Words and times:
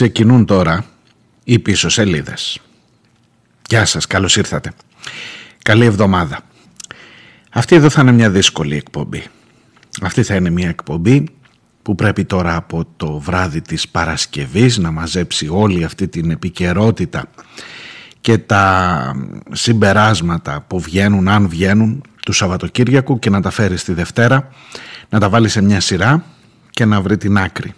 ξεκινούν 0.00 0.44
τώρα 0.44 0.84
οι 1.44 1.58
πίσω 1.58 1.88
σελίδες. 1.88 2.60
Γεια 3.68 3.84
σας, 3.84 4.06
καλώς 4.06 4.36
ήρθατε. 4.36 4.72
Καλή 5.62 5.84
εβδομάδα. 5.84 6.40
Αυτή 7.50 7.74
εδώ 7.74 7.90
θα 7.90 8.00
είναι 8.00 8.12
μια 8.12 8.30
δύσκολη 8.30 8.76
εκπομπή. 8.76 9.24
Αυτή 10.02 10.22
θα 10.22 10.34
είναι 10.34 10.50
μια 10.50 10.68
εκπομπή 10.68 11.24
που 11.82 11.94
πρέπει 11.94 12.24
τώρα 12.24 12.56
από 12.56 12.84
το 12.96 13.18
βράδυ 13.18 13.60
της 13.60 13.88
Παρασκευής 13.88 14.78
να 14.78 14.90
μαζέψει 14.90 15.48
όλη 15.48 15.84
αυτή 15.84 16.08
την 16.08 16.30
επικαιρότητα 16.30 17.24
και 18.20 18.38
τα 18.38 19.14
συμπεράσματα 19.52 20.64
που 20.66 20.80
βγαίνουν, 20.80 21.28
αν 21.28 21.48
βγαίνουν, 21.48 22.02
του 22.24 22.32
Σαββατοκύριακου 22.32 23.18
και 23.18 23.30
να 23.30 23.40
τα 23.40 23.50
φέρει 23.50 23.76
στη 23.76 23.92
Δευτέρα, 23.92 24.48
να 25.08 25.20
τα 25.20 25.28
βάλει 25.28 25.48
σε 25.48 25.62
μια 25.62 25.80
σειρά 25.80 26.24
και 26.70 26.84
να 26.84 27.00
βρει 27.00 27.16
την 27.16 27.38
άκρη. 27.38 27.74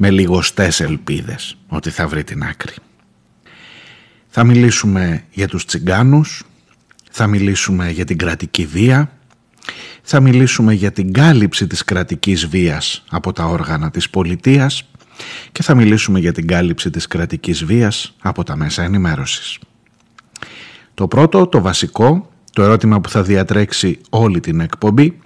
Με 0.00 0.10
λιγοστές 0.10 0.80
ελπίδες 0.80 1.56
ότι 1.68 1.90
θα 1.90 2.08
βρει 2.08 2.24
την 2.24 2.42
άκρη. 2.42 2.74
Θα 4.28 4.44
μιλήσουμε 4.44 5.24
για 5.30 5.48
τους 5.48 5.64
τσιγκάνους, 5.64 6.44
θα 7.10 7.26
μιλήσουμε 7.26 7.90
για 7.90 8.04
την 8.04 8.18
κρατική 8.18 8.66
βία, 8.66 9.12
θα 10.02 10.20
μιλήσουμε 10.20 10.72
για 10.72 10.92
την 10.92 11.12
κάλυψη 11.12 11.66
της 11.66 11.84
κρατικής 11.84 12.46
βίας 12.46 13.04
από 13.10 13.32
τα 13.32 13.44
όργανα 13.44 13.90
της 13.90 14.10
πολιτείας 14.10 14.90
και 15.52 15.62
θα 15.62 15.74
μιλήσουμε 15.74 16.18
για 16.18 16.32
την 16.32 16.46
κάλυψη 16.46 16.90
της 16.90 17.06
κρατικής 17.06 17.64
βίας 17.64 18.14
από 18.20 18.42
τα 18.42 18.56
μέσα 18.56 18.82
ενημέρωσης. 18.82 19.58
Το 20.94 21.08
πρώτο, 21.08 21.46
το 21.46 21.60
βασικό, 21.60 22.30
το 22.52 22.62
ερώτημα 22.62 23.00
που 23.00 23.08
θα 23.08 23.22
διατρέξει 23.22 24.00
όλη 24.08 24.40
την 24.40 24.60
εκπομπή, 24.60 25.18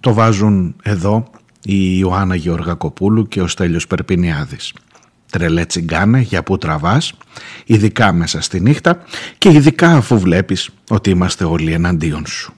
το 0.00 0.12
βάζουν 0.12 0.76
εδώ 0.82 1.30
η 1.64 1.98
Ιωάννα 1.98 2.34
Γεωργακοπούλου 2.34 3.28
και 3.28 3.40
ο 3.40 3.46
Στέλιος 3.46 3.86
Περπινιάδης. 3.86 4.72
Τρελέ 5.30 5.64
τσιγκάνε 5.64 6.20
για 6.20 6.42
που 6.42 6.58
τραβάς, 6.58 7.12
ειδικά 7.64 8.12
μέσα 8.12 8.40
στη 8.40 8.60
νύχτα 8.60 9.04
και 9.38 9.48
ειδικά 9.48 9.96
αφού 9.96 10.18
βλέπεις 10.18 10.70
ότι 10.88 11.10
είμαστε 11.10 11.44
όλοι 11.44 11.72
εναντίον 11.72 12.26
σου. 12.26 12.54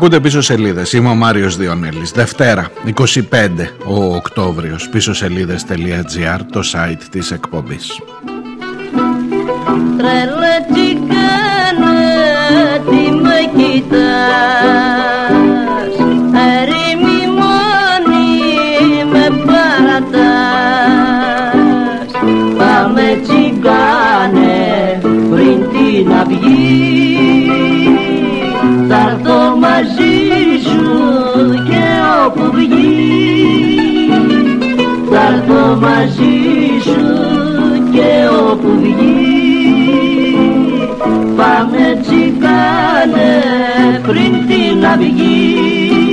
Ακούτε 0.00 0.20
πίσω 0.20 0.40
σελίδες. 0.40 0.92
Είμαι 0.92 1.08
ο 1.08 1.14
Μάριος 1.14 1.56
Διονέλη. 1.56 2.10
Δευτέρα, 2.14 2.70
25 2.84 3.74
ο 3.84 4.14
Οκτώβριος. 4.14 4.88
Πίσω 4.88 5.14
σελίδε.gr, 5.14 6.40
το 6.52 6.60
site 6.72 7.02
της 7.10 7.30
εκπομπής. 7.30 8.00
Τρελατσικάνε, 9.96 11.02
τι 12.90 13.10
με 13.10 13.50
κοιτάς 13.56 15.17
Θα 35.50 35.54
έρθω 35.54 35.76
μαζί 35.76 36.36
σου 36.82 37.00
και 37.92 38.28
όπου 38.50 38.68
βγει. 38.80 39.18
Πάμε 41.36 42.00
τσικάνε 42.02 43.42
πριν 44.06 44.46
την 44.46 44.86
αυγή 44.86 46.07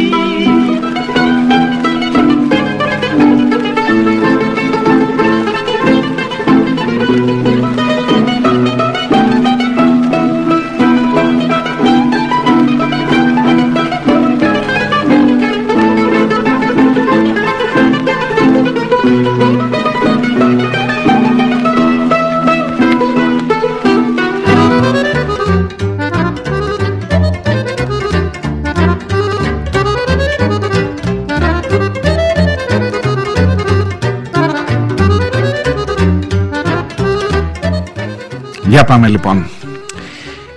Για 38.75 38.83
πάμε 38.83 39.07
λοιπόν. 39.07 39.45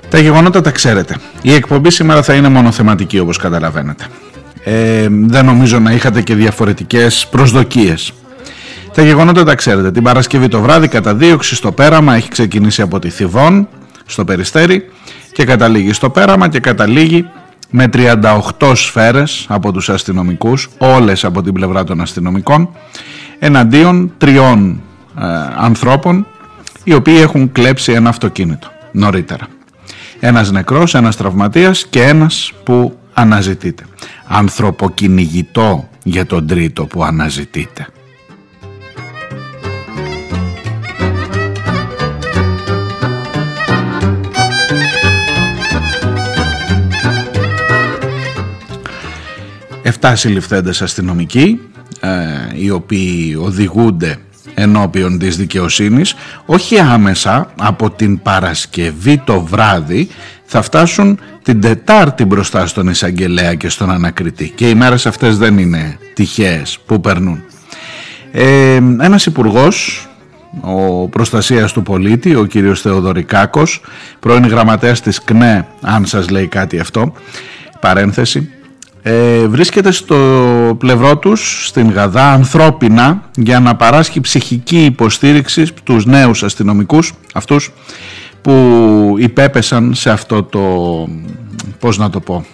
Τα 0.08 0.18
γεγονότα 0.18 0.60
τα 0.60 0.70
ξέρετε. 0.70 1.16
Η 1.42 1.52
εκπομπή 1.52 1.90
σήμερα 1.90 2.22
θα 2.22 2.34
είναι 2.34 2.48
μονοθεματική 2.48 3.18
όπως 3.18 3.36
καταλαβαίνετε. 3.36 4.04
Ε, 4.64 5.06
δεν 5.10 5.44
νομίζω 5.44 5.78
να 5.78 5.92
είχατε 5.92 6.22
και 6.22 6.34
διαφορετικές 6.34 7.26
προσδοκίες. 7.30 8.12
Τα 8.94 9.02
γεγονότα 9.02 9.44
τα 9.44 9.54
ξέρετε. 9.54 9.90
Την 9.90 10.02
Παρασκευή 10.02 10.48
το 10.48 10.60
βράδυ 10.60 10.88
καταδίωξη 10.88 11.54
στο 11.54 11.72
πέραμα 11.72 12.14
έχει 12.14 12.28
ξεκινήσει 12.28 12.82
από 12.82 12.98
τη 12.98 13.08
Θιβών 13.08 13.68
στο 14.06 14.24
Περιστέρι 14.24 14.90
και 15.32 15.44
καταλήγει 15.44 15.92
στο 15.92 16.10
πέραμα 16.10 16.48
και 16.48 16.60
καταλήγει 16.60 17.28
με 17.70 17.88
38 17.92 18.72
σφαίρες 18.74 19.46
από 19.48 19.72
τους 19.72 19.88
αστυνομικούς, 19.88 20.68
όλες 20.78 21.24
από 21.24 21.42
την 21.42 21.52
πλευρά 21.52 21.84
των 21.84 22.00
αστυνομικών, 22.00 22.68
εναντίον 23.38 24.12
τριών 24.18 24.80
ε, 25.20 25.24
ανθρώπων 25.56 26.26
οι 26.88 26.94
οποίοι 26.94 27.19
έχουν 27.20 27.52
κλέψει 27.52 27.93
ένα 27.93 28.08
αυτοκίνητο 28.08 28.69
νωρίτερα. 28.93 29.46
Ένας 30.20 30.50
νεκρός, 30.50 30.94
ένας 30.94 31.17
τραυματίας 31.17 31.87
και 31.87 32.02
ένας 32.02 32.52
που 32.64 32.99
αναζητείται. 33.14 33.85
Ανθρωποκυνηγητό 34.26 35.88
για 36.05 36.26
τον 36.26 36.46
τρίτο 36.46 36.87
που 36.87 37.05
αναζητείται. 37.05 37.87
Εφτά 49.82 50.17
συλληφθέντες 50.17 50.82
αστυνομικοί 50.82 51.61
ε, 52.00 52.08
οι 52.55 52.70
οποίοι 52.70 53.37
οδηγούνται 53.40 54.19
ενώπιον 54.58 55.19
της 55.19 55.37
δικαιοσύνης 55.37 56.14
όχι 56.46 56.78
άμεσα 56.78 57.50
από 57.60 57.90
την 57.90 58.22
Παρασκευή 58.22 59.19
το 59.19 59.40
βράδυ 59.40 60.08
θα 60.44 60.62
φτάσουν 60.62 61.19
την 61.43 61.60
Τετάρτη 61.60 62.25
μπροστά 62.25 62.66
στον 62.66 62.88
εισαγγελέα 62.88 63.55
και 63.55 63.69
στον 63.69 63.90
ανακριτή 63.90 64.52
και 64.55 64.69
οι 64.69 64.75
μέρες 64.75 65.06
αυτές 65.06 65.38
δεν 65.38 65.58
είναι 65.58 65.99
τυχαίες 66.14 66.78
που 66.87 67.00
περνούν. 67.00 67.43
Ε, 68.32 68.75
ένας 69.00 69.26
υπουργός 69.26 70.08
ο 70.61 71.08
προστασίας 71.08 71.72
του 71.72 71.82
πολίτη, 71.82 72.34
ο 72.34 72.44
κύριος 72.44 72.81
Θεοδωρικάκος, 72.81 73.81
πρώην 74.20 74.46
γραμματέας 74.46 75.00
της 75.00 75.25
ΚΝΕ, 75.25 75.66
αν 75.81 76.06
σας 76.06 76.28
λέει 76.28 76.46
κάτι 76.46 76.78
αυτό, 76.78 77.12
παρένθεση, 77.81 78.50
ε, 79.02 79.46
βρίσκεται 79.46 79.90
στο 79.90 80.16
πλευρό 80.78 81.18
τους 81.18 81.66
στην 81.66 81.90
Γαδά 81.90 82.32
ανθρώπινα 82.32 83.30
για 83.36 83.60
να 83.60 83.76
παράσχει 83.76 84.20
ψυχική 84.20 84.84
υποστήριξη 84.84 85.66
στους 85.66 86.06
νέους 86.06 86.42
αστυνομικούς 86.42 87.12
αυτούς 87.34 87.72
που 88.42 89.14
υπέπεσαν 89.18 89.94
σε 89.94 90.10
αυτό 90.10 90.42
το 90.42 90.62
πώς 91.78 91.98
να 91.98 92.10
το 92.10 92.20
πω 92.20 92.44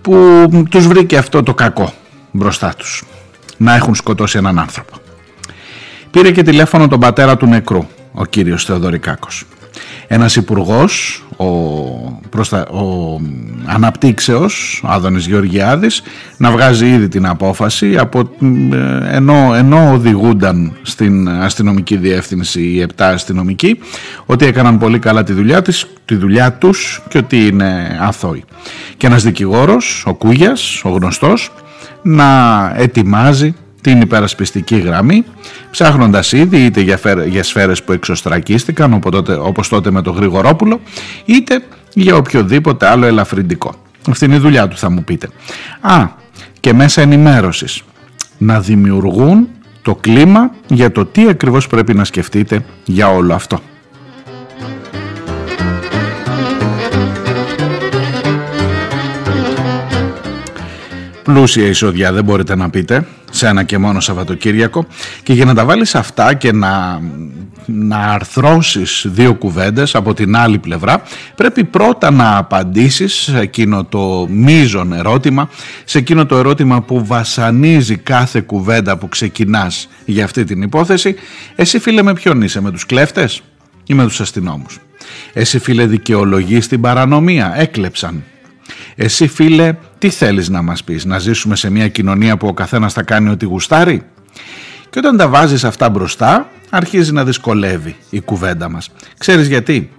που 0.00 0.46
τους 0.70 0.86
βρήκε 0.86 1.16
αυτό 1.16 1.42
το 1.42 1.54
κακό 1.54 1.92
μπροστά 2.30 2.74
τους 2.78 3.04
να 3.56 3.74
έχουν 3.74 3.94
σκοτώσει 3.94 4.38
έναν 4.38 4.58
άνθρωπο. 4.58 4.92
Πήρε 6.10 6.30
και 6.30 6.42
τηλέφωνο 6.42 6.88
τον 6.88 7.00
πατέρα 7.00 7.36
του 7.36 7.46
νεκρού 7.46 7.86
ο 8.12 8.24
κύριος 8.24 8.64
Θεοδωρικάκος 8.64 9.44
ένας 10.06 10.36
υπουργός, 10.36 11.24
ο, 11.36 11.46
προστα... 12.30 12.66
ο 12.66 13.20
αναπτύξεως, 13.66 14.82
Άδωνης 14.86 15.26
Γεωργιάδης, 15.26 16.02
να 16.36 16.50
βγάζει 16.50 16.86
ήδη 16.86 17.08
την 17.08 17.26
απόφαση 17.26 17.98
από, 17.98 18.18
ε, 18.20 19.16
ενώ, 19.16 19.54
ενώ 19.54 19.92
οδηγούνταν 19.92 20.72
στην 20.82 21.28
αστυνομική 21.28 21.96
διεύθυνση 21.96 22.62
οι 22.62 22.80
επτά 22.80 23.08
αστυνομικοί, 23.08 23.78
ότι 24.26 24.46
έκαναν 24.46 24.78
πολύ 24.78 24.98
καλά 24.98 25.22
τη 25.22 25.32
δουλειά, 25.32 25.62
της, 25.62 25.86
τη 26.04 26.14
δουλειά 26.14 26.52
τους 26.52 27.02
και 27.08 27.18
ότι 27.18 27.46
είναι 27.46 27.98
αθώοι. 28.00 28.44
Και 28.96 29.06
ένας 29.06 29.22
δικηγόρος, 29.22 30.04
ο 30.06 30.14
Κούγιας, 30.14 30.80
ο 30.84 30.88
γνωστός, 30.88 31.50
να 32.02 32.72
ετοιμάζει 32.76 33.54
την 33.82 34.00
υπερασπιστική 34.00 34.76
γραμμή, 34.76 35.24
ψάχνοντας 35.70 36.32
ήδη 36.32 36.64
είτε 36.64 36.80
για, 36.80 36.98
για 37.26 37.42
σφαίρες 37.42 37.82
που 37.82 37.92
εξωστρακίστηκαν 37.92 39.00
τότε, 39.10 39.34
όπως 39.34 39.68
τότε 39.68 39.90
με 39.90 40.02
το 40.02 40.10
Γρηγορόπουλο, 40.10 40.80
είτε 41.24 41.64
για 41.94 42.16
οποιοδήποτε 42.16 42.86
άλλο 42.86 43.06
ελαφρυντικό. 43.06 43.74
Αυτή 44.08 44.24
είναι 44.24 44.34
η 44.34 44.38
δουλειά 44.38 44.68
του 44.68 44.76
θα 44.76 44.90
μου 44.90 45.04
πείτε. 45.04 45.28
Α, 45.80 46.06
και 46.60 46.72
μέσα 46.72 47.02
ενημέρωσης. 47.02 47.82
Να 48.38 48.60
δημιουργούν 48.60 49.48
το 49.82 49.94
κλίμα 49.94 50.50
για 50.68 50.92
το 50.92 51.06
τι 51.06 51.28
ακριβώς 51.28 51.66
πρέπει 51.66 51.94
να 51.94 52.04
σκεφτείτε 52.04 52.64
για 52.84 53.08
όλο 53.08 53.34
αυτό. 53.34 53.60
Πλούσια 61.32 61.66
εισόδια 61.66 62.12
δεν 62.12 62.24
μπορείτε 62.24 62.56
να 62.56 62.70
πείτε 62.70 63.06
σε 63.30 63.46
ένα 63.46 63.62
και 63.62 63.78
μόνο 63.78 64.00
Σαββατοκύριακο. 64.00 64.86
Και 65.22 65.32
για 65.32 65.44
να 65.44 65.54
τα 65.54 65.64
βάλεις 65.64 65.94
αυτά 65.94 66.34
και 66.34 66.52
να, 66.52 67.00
να 67.66 67.96
αρθρώσεις 67.96 69.06
δύο 69.08 69.34
κουβέντες 69.34 69.94
από 69.94 70.14
την 70.14 70.36
άλλη 70.36 70.58
πλευρά 70.58 71.02
πρέπει 71.34 71.64
πρώτα 71.64 72.10
να 72.10 72.36
απαντήσεις 72.36 73.12
σε 73.12 73.38
εκείνο 73.38 73.84
το 73.84 74.26
μείζον 74.30 74.92
ερώτημα 74.92 75.48
σε 75.84 75.98
εκείνο 75.98 76.26
το 76.26 76.36
ερώτημα 76.36 76.82
που 76.82 77.06
βασανίζει 77.06 77.96
κάθε 77.96 78.40
κουβέντα 78.40 78.98
που 78.98 79.08
ξεκινάς 79.08 79.88
για 80.04 80.24
αυτή 80.24 80.44
την 80.44 80.62
υπόθεση. 80.62 81.14
Εσύ 81.54 81.78
φίλε 81.78 82.02
με 82.02 82.12
ποιον 82.12 82.42
είσαι 82.42 82.60
με 82.60 82.70
τους 82.70 82.86
κλέφτες 82.86 83.42
ή 83.86 83.94
με 83.94 84.04
τους 84.04 84.20
αστυνόμους; 84.20 84.78
Εσύ 85.32 85.58
φίλε 85.58 85.86
δικαιολογείς 85.86 86.68
την 86.68 86.80
παρανομία 86.80 87.52
έκλεψαν. 87.56 88.22
Εσύ 88.96 89.26
φίλε, 89.26 89.74
τι 90.02 90.10
θέλεις 90.10 90.48
να 90.48 90.62
μας 90.62 90.84
πεις, 90.84 91.04
να 91.04 91.18
ζήσουμε 91.18 91.56
σε 91.56 91.70
μια 91.70 91.88
κοινωνία 91.88 92.36
που 92.36 92.46
ο 92.46 92.52
καθένας 92.52 92.92
θα 92.92 93.02
κάνει 93.02 93.28
ό,τι 93.28 93.44
γουστάρει; 93.44 94.02
Και 94.90 94.98
όταν 94.98 95.16
τα 95.16 95.28
βάζεις 95.28 95.64
αυτά 95.64 95.90
μπροστά, 95.90 96.48
αρχίζει 96.70 97.12
να 97.12 97.24
δυσκολεύει 97.24 97.96
η 98.10 98.20
κουβέντα 98.20 98.68
μας. 98.68 98.90
Ξέρεις 99.18 99.48
γιατί; 99.48 99.90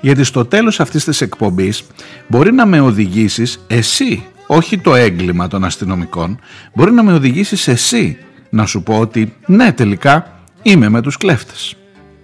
Γιατί 0.00 0.24
στο 0.24 0.44
τέλος 0.44 0.80
αυτής 0.80 1.04
της 1.04 1.20
εκπομπής 1.20 1.82
μπορεί 2.26 2.52
να 2.52 2.66
με 2.66 2.80
οδηγήσεις 2.80 3.64
εσύ, 3.66 4.24
όχι 4.46 4.78
το 4.78 4.94
έγκλημα 4.94 5.48
των 5.48 5.64
αστυνομικών, 5.64 6.38
μπορεί 6.74 6.92
να 6.92 7.02
με 7.02 7.12
οδηγήσεις 7.12 7.68
εσύ 7.68 8.18
να 8.50 8.66
σου 8.66 8.82
πω 8.82 8.98
ότι 8.98 9.32
ναι 9.46 9.72
τελικά 9.72 10.40
είμαι 10.62 10.88
με 10.88 11.00
τους 11.00 11.16
κλέφτες. 11.16 11.74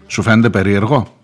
Σου 0.07 0.23
φαίνεται 0.23 0.51
περίεργο; 0.51 1.17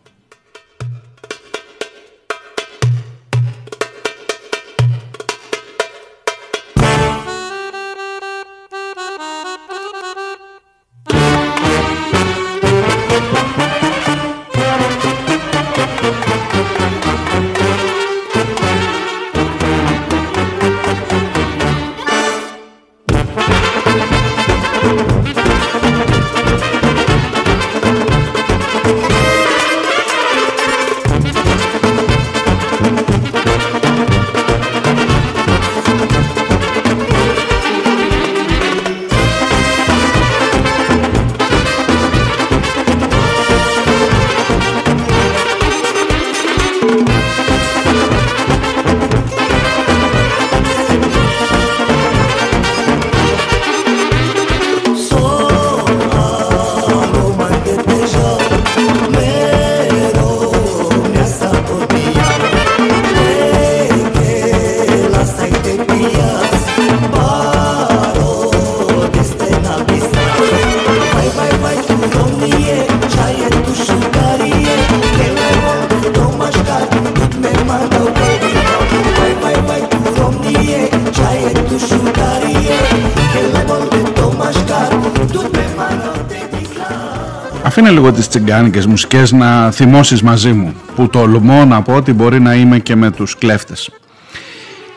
Αφήνε 87.79 87.93
λίγο 87.93 88.13
τις 88.13 88.29
τσιγκάνικες 88.29 88.87
μουσικές 88.87 89.33
να 89.33 89.71
θυμώσεις 89.71 90.23
μαζί 90.23 90.53
μου 90.53 90.75
που 90.95 91.09
τολμώ 91.09 91.65
να 91.65 91.83
πω 91.83 91.95
ότι 91.95 92.13
μπορεί 92.13 92.41
να 92.41 92.55
είμαι 92.55 92.79
και 92.79 92.97
με 92.97 93.11
τους 93.11 93.37
κλέφτες. 93.39 93.91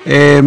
Ε, 0.03 0.41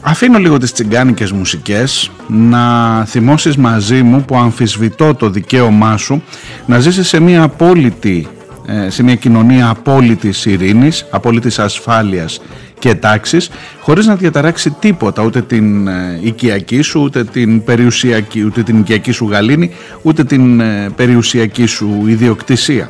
αφήνω 0.00 0.38
λίγο 0.38 0.58
τις 0.58 0.72
τσιγκάνικες 0.72 1.32
μουσικές 1.32 2.10
να 2.26 3.04
θυμώσεις 3.04 3.56
μαζί 3.56 4.02
μου 4.02 4.24
που 4.24 4.36
αμφισβητώ 4.36 5.14
το 5.14 5.30
δικαίωμά 5.30 5.96
σου 5.96 6.22
να 6.66 6.78
ζήσεις 6.78 7.08
σε 7.08 7.20
μια 7.20 7.42
απόλυτη 7.42 8.28
ε, 8.28 8.39
σε 8.88 9.02
μια 9.02 9.14
κοινωνία 9.14 9.68
απόλυτης 9.68 10.46
ειρήνης, 10.46 11.06
απόλυτης 11.10 11.58
ασφάλειας 11.58 12.40
και 12.78 12.94
τάξης 12.94 13.50
χωρίς 13.80 14.06
να 14.06 14.14
διαταράξει 14.14 14.70
τίποτα 14.70 15.22
ούτε 15.22 15.42
την 15.42 15.88
ε, 15.88 16.18
οικιακή 16.22 16.80
σου 16.82 17.00
ούτε 17.00 17.24
την 17.24 17.64
περιουσιακή 17.64 18.44
ούτε 18.44 18.62
την 18.62 18.78
οικιακή 18.78 19.10
σου 19.10 19.28
γαλήνη 19.28 19.70
ούτε 20.02 20.24
την 20.24 20.60
ε, 20.60 20.90
περιουσιακή 20.96 21.66
σου 21.66 22.04
ιδιοκτησία. 22.06 22.88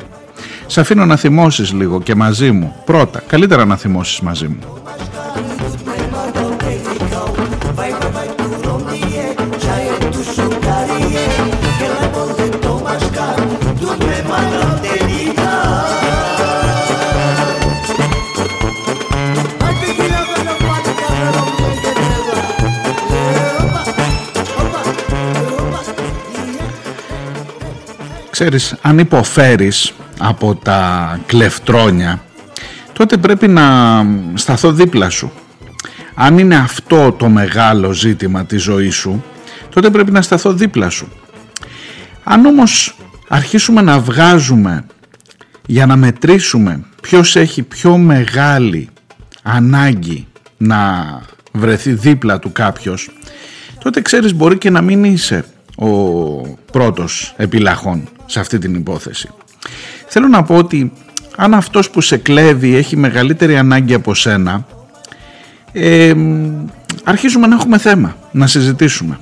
Σε 0.67 0.79
αφήνω 0.79 1.05
να 1.05 1.15
θυμώσεις 1.15 1.73
λίγο 1.73 2.01
και 2.01 2.15
μαζί 2.15 2.51
μου. 2.51 2.75
Πρώτα 2.85 3.23
καλύτερα 3.27 3.65
να 3.65 3.75
θυμώσεις 3.75 4.19
μαζί 4.19 4.47
μου 4.47 4.80
Ξέρεις, 28.41 28.75
αν 28.81 28.99
υποφέρεις 28.99 29.93
από 30.19 30.55
τα 30.55 31.19
κλεφτρόνια, 31.25 32.23
τότε 32.93 33.17
πρέπει 33.17 33.47
να 33.47 33.65
σταθώ 34.33 34.71
δίπλα 34.71 35.09
σου. 35.09 35.31
Αν 36.15 36.37
είναι 36.37 36.55
αυτό 36.55 37.11
το 37.11 37.29
μεγάλο 37.29 37.91
ζήτημα 37.91 38.45
της 38.45 38.61
ζωής 38.61 38.95
σου, 38.95 39.23
τότε 39.69 39.89
πρέπει 39.89 40.11
να 40.11 40.21
σταθώ 40.21 40.53
δίπλα 40.53 40.89
σου. 40.89 41.07
Αν 42.23 42.45
όμως 42.45 42.97
αρχίσουμε 43.27 43.81
να 43.81 43.99
βγάζουμε 43.99 44.85
για 45.65 45.85
να 45.85 45.95
μετρήσουμε 45.95 46.83
ποιος 47.01 47.35
έχει 47.35 47.63
πιο 47.63 47.97
μεγάλη 47.97 48.89
ανάγκη 49.41 50.27
να 50.57 51.19
βρεθεί 51.51 51.93
δίπλα 51.93 52.39
του 52.39 52.51
κάποιος, 52.51 53.09
τότε 53.83 54.01
ξέρεις 54.01 54.33
μπορεί 54.33 54.57
και 54.57 54.69
να 54.69 54.81
μην 54.81 55.03
είσαι 55.03 55.45
ο 55.75 55.87
πρώτος 56.71 57.33
επιλαχών 57.37 58.09
σε 58.25 58.39
αυτή 58.39 58.57
την 58.57 58.75
υπόθεση. 58.75 59.29
Θέλω 60.07 60.27
να 60.27 60.43
πω 60.43 60.55
ότι 60.55 60.91
αν 61.35 61.53
αυτός 61.53 61.89
που 61.89 62.01
σε 62.01 62.17
κλέβει 62.17 62.75
έχει 62.75 62.97
μεγαλύτερη 62.97 63.57
ανάγκη 63.57 63.93
από 63.93 64.13
σένα 64.13 64.65
ε, 65.71 66.13
αρχίζουμε 67.03 67.47
να 67.47 67.55
έχουμε 67.55 67.77
θέμα, 67.77 68.15
να 68.31 68.47
συζητήσουμε. 68.47 69.19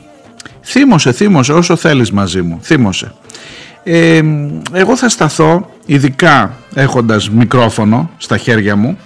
Θύμωσε, 0.63 1.11
θύμωσε 1.11 1.53
όσο 1.53 1.75
θέλεις 1.75 2.11
μαζί 2.11 2.41
μου, 2.41 2.59
θύμωσε. 2.61 3.13
Ε, 3.83 4.21
εγώ 4.71 4.97
θα 4.97 5.09
σταθώ, 5.09 5.69
ειδικά 5.85 6.53
έχοντας 6.73 7.29
μικρόφωνο 7.29 8.09
στα 8.17 8.37
χέρια 8.37 8.75
μου, 8.75 8.97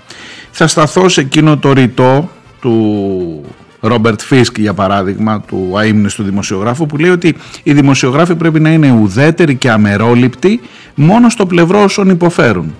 θα 0.51 0.67
σταθώ 0.67 1.09
σε 1.09 1.21
εκείνο 1.21 1.57
το 1.57 1.73
ρητό 1.73 2.29
του 2.61 3.45
Ρόμπερτ 3.85 4.21
Φίσκ 4.21 4.57
για 4.57 4.73
παράδειγμα 4.73 5.41
του 5.41 5.73
αείμνηστου 5.77 6.23
δημοσιογράφου 6.23 6.85
που 6.85 6.97
λέει 6.97 7.11
ότι 7.11 7.35
οι 7.63 7.73
δημοσιογράφοι 7.73 8.35
πρέπει 8.35 8.59
να 8.59 8.69
είναι 8.69 8.91
ουδέτεροι 8.91 9.55
και 9.55 9.69
αμερόληπτοι 9.69 10.61
μόνο 10.95 11.29
στο 11.29 11.45
πλευρό 11.45 11.83
όσων 11.83 12.09
υποφέρουν. 12.09 12.75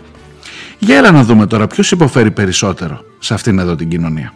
Για 0.79 0.97
έλα 0.97 1.11
να 1.11 1.23
δούμε 1.23 1.45
τώρα 1.45 1.67
ποιος 1.67 1.91
υποφέρει 1.91 2.31
περισσότερο 2.31 3.03
σε 3.19 3.33
αυτήν 3.33 3.59
εδώ 3.59 3.75
την 3.75 3.89
κοινωνία. 3.89 4.33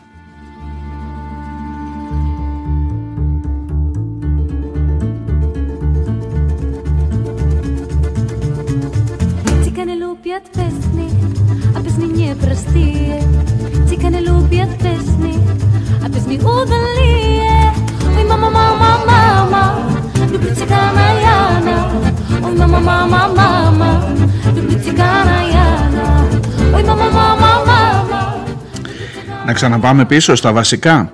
Να 29.46 29.54
ξαναπάμε 29.54 30.06
πίσω 30.06 30.36
στα 30.36 30.54
βασικά 30.54 31.12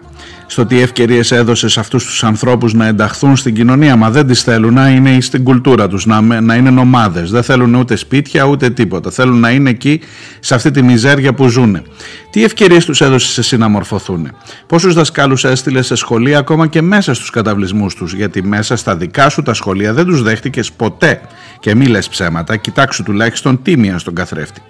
στο 0.47 0.65
τι 0.65 0.81
ευκαιρίες 0.81 1.31
έδωσες 1.31 1.71
σε 1.71 1.79
αυτούς 1.79 2.05
τους 2.05 2.23
ανθρώπους 2.23 2.73
να 2.73 2.87
ενταχθούν 2.87 3.35
στην 3.35 3.53
κοινωνία. 3.53 3.95
Μα 3.95 4.09
δεν 4.09 4.27
τις 4.27 4.41
θέλουν 4.41 4.73
να 4.73 4.89
είναι 4.89 5.21
στην 5.21 5.43
κουλτούρα 5.43 5.87
τους, 5.87 6.05
να, 6.05 6.21
να 6.21 6.55
είναι 6.55 6.69
νομάδες. 6.69 7.31
Δεν 7.31 7.43
θέλουν 7.43 7.75
ούτε 7.75 7.95
σπίτια 7.95 8.43
ούτε 8.43 8.69
τίποτα. 8.69 9.11
Θέλουν 9.11 9.39
να 9.39 9.49
είναι 9.49 9.69
εκεί 9.69 9.99
σε 10.39 10.55
αυτή 10.55 10.71
τη 10.71 10.81
μιζέρια 10.81 11.33
που 11.33 11.47
ζουν. 11.47 11.81
Τι 12.31 12.43
ευκαιρίες 12.43 12.85
τους 12.85 13.01
έδωσες 13.01 13.37
εσύ 13.37 13.57
να 13.57 13.67
μορφωθούν. 13.67 14.31
Πόσους 14.67 14.93
δασκάλους 14.93 15.43
έστειλες 15.43 15.85
σε 15.85 15.95
σχολεία 15.95 16.37
ακόμα 16.37 16.67
και 16.67 16.81
μέσα 16.81 17.13
στους 17.13 17.29
καταβλισμούς 17.29 17.95
τους; 17.95 18.13
Γιατί 18.13 18.43
μέσα 18.43 18.75
στα 18.75 18.95
δικά 18.95 19.29
σου 19.29 19.41
τα 19.41 19.53
σχολεία 19.53 19.93
δεν 19.93 20.05
τους 20.05 20.21
δέχτηκες 20.21 20.71
ποτέ. 20.71 21.21
Και 21.59 21.75
μη 21.75 21.85
λες 21.85 22.09
ψέματα, 22.09 22.57
κοιτάξου 22.57 23.03
τουλάχιστον 23.03 23.61
τίμια 23.61 23.97
στον 23.97 24.15
καθρέφτη 24.15 24.61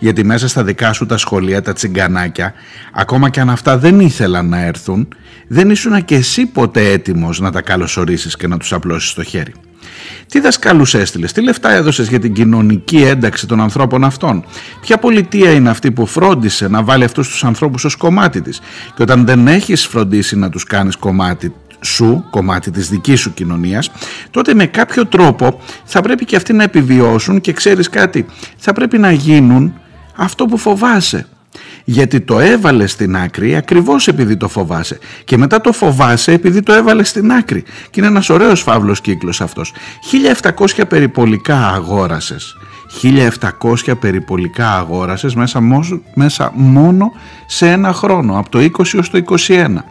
γιατί 0.00 0.24
μέσα 0.24 0.48
στα 0.48 0.64
δικά 0.64 0.92
σου 0.92 1.06
τα 1.06 1.16
σχολεία, 1.16 1.62
τα 1.62 1.72
τσιγκανάκια, 1.72 2.54
ακόμα 2.92 3.28
και 3.28 3.40
αν 3.40 3.50
αυτά 3.50 3.78
δεν 3.78 4.00
ήθελαν 4.00 4.48
να 4.48 4.64
έρθουν, 4.64 5.08
δεν 5.52 5.70
ήσουν 5.70 6.04
και 6.04 6.14
εσύ 6.14 6.46
ποτέ 6.46 6.90
έτοιμος 6.90 7.40
να 7.40 7.50
τα 7.52 7.62
καλωσορίσεις 7.62 8.36
και 8.36 8.46
να 8.46 8.56
τους 8.56 8.72
απλώσεις 8.72 9.12
το 9.12 9.22
χέρι. 9.22 9.52
Τι 10.28 10.40
δασκάλους 10.40 10.94
έστειλες, 10.94 11.32
τι 11.32 11.42
λεφτά 11.42 11.70
έδωσες 11.70 12.08
για 12.08 12.18
την 12.18 12.32
κοινωνική 12.32 12.96
ένταξη 12.96 13.46
των 13.46 13.60
ανθρώπων 13.60 14.04
αυτών; 14.04 14.44
Ποια 14.80 14.98
πολιτεία 14.98 15.50
είναι 15.50 15.70
αυτή 15.70 15.90
που 15.90 16.06
φρόντισε 16.06 16.68
να 16.68 16.82
βάλει 16.82 17.04
αυτούς 17.04 17.28
τους 17.28 17.44
ανθρώπους 17.44 17.84
ως 17.84 17.96
κομμάτι 17.96 18.40
της; 18.40 18.60
Και 18.94 19.02
όταν 19.02 19.26
δεν 19.26 19.46
έχεις 19.46 19.86
φροντίσει 19.86 20.36
να 20.36 20.50
τους 20.50 20.64
κάνεις 20.64 20.96
κομμάτι 20.96 21.54
σου, 21.80 22.24
κομμάτι 22.30 22.70
της 22.70 22.88
δικής 22.88 23.20
σου 23.20 23.34
κοινωνίας, 23.34 23.90
τότε 24.30 24.54
με 24.54 24.66
κάποιο 24.66 25.06
τρόπο 25.06 25.60
θα 25.84 26.00
πρέπει 26.00 26.24
και 26.24 26.36
αυτοί 26.36 26.52
να 26.52 26.62
επιβιώσουν 26.62 27.40
και 27.40 27.52
ξέρεις 27.52 27.88
κάτι, 27.88 28.26
θα 28.56 28.72
πρέπει 28.72 28.98
να 28.98 29.12
γίνουν 29.12 29.74
αυτό 30.16 30.44
που 30.44 30.56
φοβάσαι. 30.56 31.26
Γιατί 31.84 32.20
το 32.20 32.38
έβαλε 32.38 32.86
στην 32.86 33.16
άκρη 33.16 33.56
ακριβώς 33.56 34.08
επειδή 34.08 34.36
το 34.36 34.48
φοβάσαι 34.48 34.98
και 35.24 35.36
μετά 35.36 35.60
το 35.60 35.72
φοβάσαι 35.72 36.32
επειδή 36.32 36.62
το 36.62 36.72
έβαλε 36.72 37.04
στην 37.04 37.32
άκρη. 37.32 37.62
Και 37.62 38.00
είναι 38.00 38.06
ένας 38.06 38.28
ωραίος 38.30 38.62
φαύλος 38.62 39.00
κύκλος 39.00 39.40
αυτός. 39.40 39.72
1700 40.42 40.82
περιπολικά 40.88 41.68
αγόρασες. 41.68 42.56
1700 43.02 43.94
περιπολικά 44.00 44.76
αγόρασες 44.76 45.34
μέσα, 45.34 45.60
μέσα 46.14 46.52
μόνο 46.54 47.12
σε 47.46 47.70
ένα 47.70 47.92
χρόνο 47.92 48.38
από 48.38 48.48
το 48.48 48.58
20 48.58 48.98
ως 48.98 49.10
το 49.10 49.22
21 49.46 49.84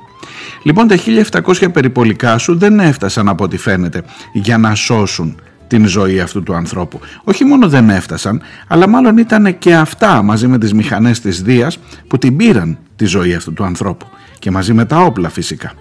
Λοιπόν 0.63 0.87
τα 0.87 0.95
1700 1.41 1.73
περιπολικά 1.73 2.37
σου 2.37 2.57
δεν 2.57 2.79
έφτασαν 2.79 3.29
από 3.29 3.43
ό,τι 3.43 3.57
φαίνεται 3.57 4.03
για 4.33 4.57
να 4.57 4.75
σώσουν 4.75 5.41
την 5.69 5.87
ζωή 5.87 6.19
αυτού 6.19 6.43
του 6.43 6.53
ανθρώπου. 6.53 6.99
Όχι 7.23 7.45
μόνο 7.45 7.69
δεν 7.69 7.89
έφτασαν, 7.89 8.41
αλλά 8.67 8.87
μάλλον 8.87 9.17
ήταν 9.17 9.57
και 9.57 9.75
αυτά 9.75 10.21
μαζί 10.21 10.47
με 10.47 10.57
τις 10.57 10.73
μηχανές 10.73 11.19
της 11.19 11.41
Δίας 11.41 11.77
που 12.07 12.17
την 12.17 12.37
πήραν 12.37 12.77
τη 12.95 13.05
ζωή 13.05 13.33
αυτού 13.33 13.53
του 13.53 13.63
ανθρώπου 13.63 14.05
και 14.39 14.51
μαζί 14.51 14.73
με 14.73 14.85
τα 14.85 15.01
όπλα 15.01 15.29
φυσικά. 15.29 15.73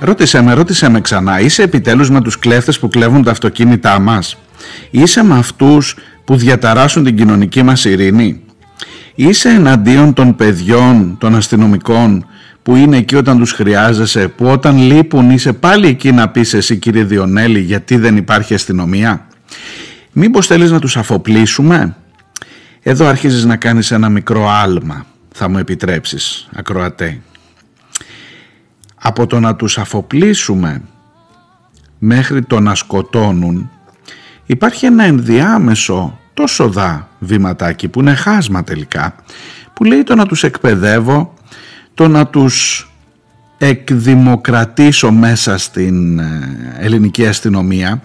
Ρώτησε 0.00 0.42
με, 0.42 0.52
ρώτησε 0.52 0.88
με 0.88 1.00
ξανά, 1.00 1.40
είσαι 1.40 1.62
επιτέλους 1.62 2.10
με 2.10 2.20
τους 2.20 2.38
κλέφτες 2.38 2.78
που 2.78 2.88
κλέβουν 2.88 3.22
τα 3.22 3.30
αυτοκίνητά 3.30 3.98
μας; 3.98 4.36
Είσαι 4.90 5.24
με 5.24 5.38
αυτούς 5.38 5.96
που 6.24 6.36
διαταράσσουν 6.36 7.04
την 7.04 7.16
κοινωνική 7.16 7.62
μας 7.62 7.84
ειρήνη; 7.84 8.40
Είσαι 9.14 9.48
εναντίον 9.48 10.12
των 10.12 10.36
παιδιών, 10.36 11.16
των 11.18 11.34
αστυνομικών 11.34 12.26
που 12.62 12.76
είναι 12.76 12.96
εκεί 12.96 13.16
όταν 13.16 13.38
τους 13.38 13.52
χρειάζεσαι, 13.52 14.28
που 14.28 14.46
όταν 14.46 14.76
λείπουν 14.76 15.30
είσαι 15.30 15.52
πάλι 15.52 15.86
εκεί 15.86 16.12
να 16.12 16.28
πεις 16.28 16.54
εσύ 16.54 16.76
κύριε 16.76 17.04
Διονέλη 17.04 17.60
γιατί 17.60 17.96
δεν 17.96 18.16
υπάρχει 18.16 18.54
αστυνομία; 18.54 19.26
Μήπως 20.12 20.46
θέλεις 20.46 20.70
να 20.70 20.78
τους 20.78 20.96
αφοπλίσουμε; 20.96 21.96
Εδώ 22.82 23.06
αρχίζεις 23.06 23.44
να 23.44 23.56
κάνεις 23.56 23.90
ένα 23.90 24.08
μικρό 24.08 24.48
άλμα, 24.50 25.06
θα 25.32 25.48
μου 25.48 25.58
επιτρέψεις 25.58 26.48
ακροατέ 26.54 27.20
από 29.02 29.26
το 29.26 29.40
να 29.40 29.56
τους 29.56 29.78
αφοπλίσουμε 29.78 30.82
μέχρι 31.98 32.42
το 32.42 32.60
να 32.60 32.74
σκοτώνουν 32.74 33.70
υπάρχει 34.46 34.86
ένα 34.86 35.04
ενδιάμεσο 35.04 36.18
τόσο 36.34 36.68
δά 36.68 37.08
βηματάκι 37.18 37.88
που 37.88 38.00
είναι 38.00 38.14
χάσμα 38.14 38.64
τελικά 38.64 39.14
που 39.72 39.84
λέει 39.84 40.02
το 40.02 40.14
να 40.14 40.26
τους 40.26 40.44
εκπαιδεύω 40.44 41.34
το 41.94 42.08
να 42.08 42.26
τους 42.26 42.82
εκδημοκρατήσω 43.58 45.12
μέσα 45.12 45.58
στην 45.58 46.18
ε, 46.18 46.76
ελληνική 46.78 47.26
αστυνομία 47.26 48.00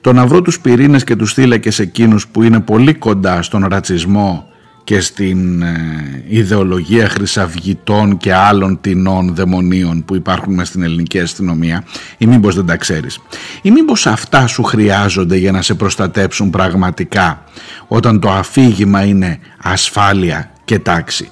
το 0.00 0.12
να 0.12 0.26
βρω 0.26 0.42
τους 0.42 0.60
πυρήνες 0.60 1.04
και 1.04 1.16
τους 1.16 1.32
θύλακες 1.32 1.78
εκείνους 1.78 2.28
που 2.28 2.42
είναι 2.42 2.60
πολύ 2.60 2.94
κοντά 2.94 3.42
στον 3.42 3.66
ρατσισμό 3.66 4.48
και 4.86 5.00
στην 5.00 5.62
ε, 5.62 6.24
ιδεολογία 6.28 7.08
χρυσαυγητών 7.08 8.16
και 8.16 8.34
άλλων 8.34 8.80
τεινών 8.80 9.34
δαιμονίων 9.34 10.04
που 10.04 10.16
υπάρχουν 10.16 10.54
μέσα 10.54 10.66
στην 10.66 10.82
ελληνική 10.82 11.20
αστυνομία 11.20 11.84
ή 12.18 12.26
μήπως 12.26 12.54
δεν 12.54 12.66
τα 12.66 12.76
ξέρεις. 12.76 13.20
Ή 13.62 13.70
μήπως 13.70 14.06
αυτά 14.06 14.46
σου 14.46 14.62
χρειάζονται 14.62 15.36
για 15.36 15.52
να 15.52 15.62
σε 15.62 15.74
προστατέψουν 15.74 16.50
πραγματικά 16.50 17.44
όταν 17.86 18.20
το 18.20 18.30
αφήγημα 18.30 19.04
είναι 19.04 19.38
ασφάλεια 19.62 20.50
και 20.64 20.78
τάξη. 20.78 21.30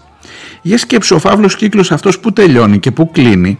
Για 0.62 0.78
σκέψου 0.78 1.16
ο 1.16 1.18
φαύλος 1.18 1.56
κύκλος 1.56 1.92
αυτός 1.92 2.18
που 2.18 2.32
τελειώνει 2.32 2.78
και 2.78 2.90
που 2.90 3.10
κλείνει 3.10 3.58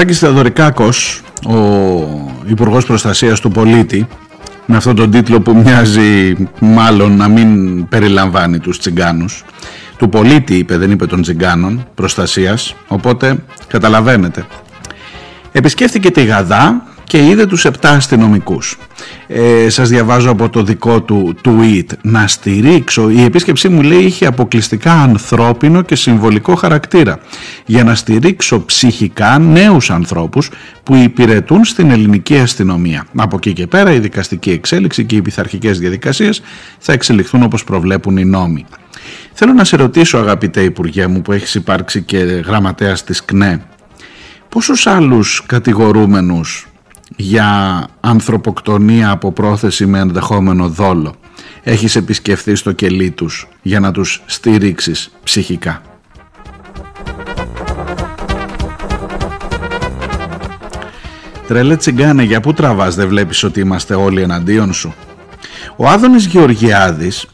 Τάκης 0.00 0.18
Θεοδωρικάκος, 0.18 1.22
ο 1.46 1.54
Υπουργός 2.46 2.84
Προστασίας 2.84 3.40
του 3.40 3.50
Πολίτη, 3.50 4.06
με 4.66 4.76
αυτόν 4.76 4.96
τον 4.96 5.10
τίτλο 5.10 5.40
που 5.40 5.56
μοιάζει 5.56 6.36
μάλλον 6.60 7.16
να 7.16 7.28
μην 7.28 7.88
περιλαμβάνει 7.88 8.58
τους 8.58 8.78
τσιγκάνους, 8.78 9.44
του 9.96 10.08
πολίτη 10.08 10.54
είπε, 10.54 10.76
δεν 10.76 10.90
είπε 10.90 11.06
των 11.06 11.22
τσιγκάνων, 11.22 11.86
προστασίας, 11.94 12.74
οπότε 12.88 13.36
καταλαβαίνετε. 13.66 14.46
Επισκέφθηκε 15.52 16.10
τη 16.10 16.24
Γαδά 16.24 16.84
και 17.04 17.26
είδε 17.26 17.46
τους 17.46 17.64
επτά 17.64 17.90
αστυνομικούς. 17.90 18.78
Ε, 19.26 19.68
σας 19.68 19.88
διαβάζω 19.88 20.30
από 20.30 20.48
το 20.48 20.62
δικό 20.62 21.02
του 21.02 21.36
tweet 21.44 21.86
να 22.02 22.26
στηρίξω, 22.26 23.10
η 23.10 23.22
επίσκεψή 23.22 23.68
μου 23.68 23.82
λέει 23.82 24.02
είχε 24.02 24.26
αποκλειστικά 24.26 24.92
ανθρώπινο 24.92 25.82
και 25.82 25.94
συμβολικό 25.94 26.54
χαρακτήρα 26.54 27.18
για 27.70 27.84
να 27.84 27.94
στηρίξω 27.94 28.64
ψυχικά 28.64 29.38
νέους 29.38 29.90
ανθρώπους 29.90 30.50
που 30.82 30.94
υπηρετούν 30.94 31.64
στην 31.64 31.90
ελληνική 31.90 32.38
αστυνομία. 32.38 33.06
Από 33.16 33.36
εκεί 33.36 33.52
και 33.52 33.66
πέρα 33.66 33.92
η 33.92 33.98
δικαστική 33.98 34.50
εξέλιξη 34.50 35.04
και 35.04 35.16
οι 35.16 35.22
πειθαρχικές 35.22 35.78
διαδικασίες 35.78 36.42
θα 36.78 36.92
εξελιχθούν 36.92 37.42
όπως 37.42 37.64
προβλέπουν 37.64 38.16
οι 38.16 38.24
νόμοι. 38.24 38.66
Θέλω 39.32 39.52
να 39.52 39.64
σε 39.64 39.76
ρωτήσω 39.76 40.18
αγαπητέ 40.18 40.62
Υπουργέ 40.62 41.06
μου 41.06 41.22
που 41.22 41.32
έχεις 41.32 41.54
υπάρξει 41.54 42.02
και 42.02 42.18
γραμματέας 42.18 43.04
της 43.04 43.24
ΚΝΕ 43.24 43.62
πόσους 44.48 44.86
άλλους 44.86 45.42
κατηγορούμενους 45.46 46.68
για 47.16 47.84
ανθρωποκτονία 48.00 49.10
από 49.10 49.32
πρόθεση 49.32 49.86
με 49.86 49.98
ενδεχόμενο 49.98 50.68
δόλο. 50.68 51.14
Έχεις 51.62 51.96
επισκεφθεί 51.96 52.54
στο 52.54 52.72
κελί 52.72 53.10
τους 53.10 53.48
για 53.62 53.80
να 53.80 53.92
τους 53.92 54.22
στηρίξεις 54.26 55.10
ψυχικά; 55.24 55.82
Τρελέ 61.50 61.76
τσιγκάνε, 61.76 62.22
για 62.22 62.40
πού 62.40 62.52
τραβάς, 62.52 62.94
δεν 62.94 63.08
βλέπεις 63.08 63.42
ότι 63.42 63.60
είμαστε 63.60 63.94
όλοι 63.94 64.22
εναντίον 64.22 64.72
σου. 64.72 64.94
Ο 65.76 65.88
Άδωνης 65.88 66.26
Γεωργιάδης, 66.26 67.26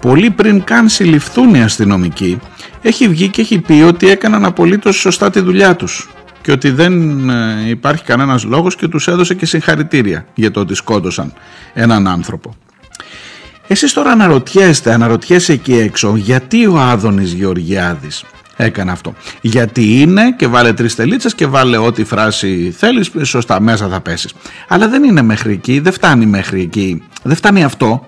πολύ 0.00 0.30
πριν 0.30 0.64
καν 0.64 0.88
συλληφθούν 0.88 1.54
οι 1.54 1.62
αστυνομικοί, 1.62 2.38
έχει 2.82 3.08
βγει 3.08 3.28
και 3.28 3.40
έχει 3.40 3.58
πει 3.58 3.72
ότι 3.72 4.08
έκαναν 4.08 4.44
απολύτως 4.44 4.96
σωστά 4.96 5.30
τη 5.30 5.40
δουλειά 5.40 5.76
τους 5.76 6.10
και 6.42 6.52
ότι 6.52 6.70
δεν 6.70 7.28
ε, 7.30 7.68
υπάρχει 7.68 8.04
κανένας 8.04 8.44
λόγος 8.44 8.76
και 8.76 8.88
τους 8.88 9.08
έδωσε 9.08 9.34
και 9.34 9.46
συγχαρητήρια 9.46 10.26
για 10.34 10.50
το 10.50 10.60
ότι 10.60 10.74
σκότωσαν 10.74 11.32
έναν 11.72 12.08
άνθρωπο. 12.08 12.54
Εσείς 13.66 13.92
τώρα 13.92 14.10
αναρωτιέστε, 14.10 14.92
αναρωτιέσαι 14.92 15.52
εκεί 15.52 15.74
έξω 15.74 16.16
γιατί 16.16 16.66
ο 16.66 16.78
Άδωνης 16.78 17.32
Γεωργιάδης 17.32 18.24
έκανε 18.64 18.90
αυτό. 18.90 19.14
Γιατί 19.40 20.00
είναι 20.00 20.34
και 20.36 20.46
βάλε 20.46 20.72
τρεις 20.72 20.94
τελίτσες 20.94 21.34
και 21.34 21.46
βάλε 21.46 21.76
ό,τι 21.76 22.04
φράση 22.04 22.74
θέλεις, 22.76 23.10
σωστά 23.22 23.60
μέσα 23.60 23.88
θα 23.88 24.00
πέσεις. 24.00 24.34
Αλλά 24.68 24.88
δεν 24.88 25.04
είναι 25.04 25.22
μέχρι 25.22 25.52
εκεί, 25.52 25.80
δεν 25.80 25.92
φτάνει 25.92 26.26
μέχρι 26.26 26.60
εκεί, 26.60 27.02
δεν 27.22 27.36
φτάνει 27.36 27.64
αυτό. 27.64 28.04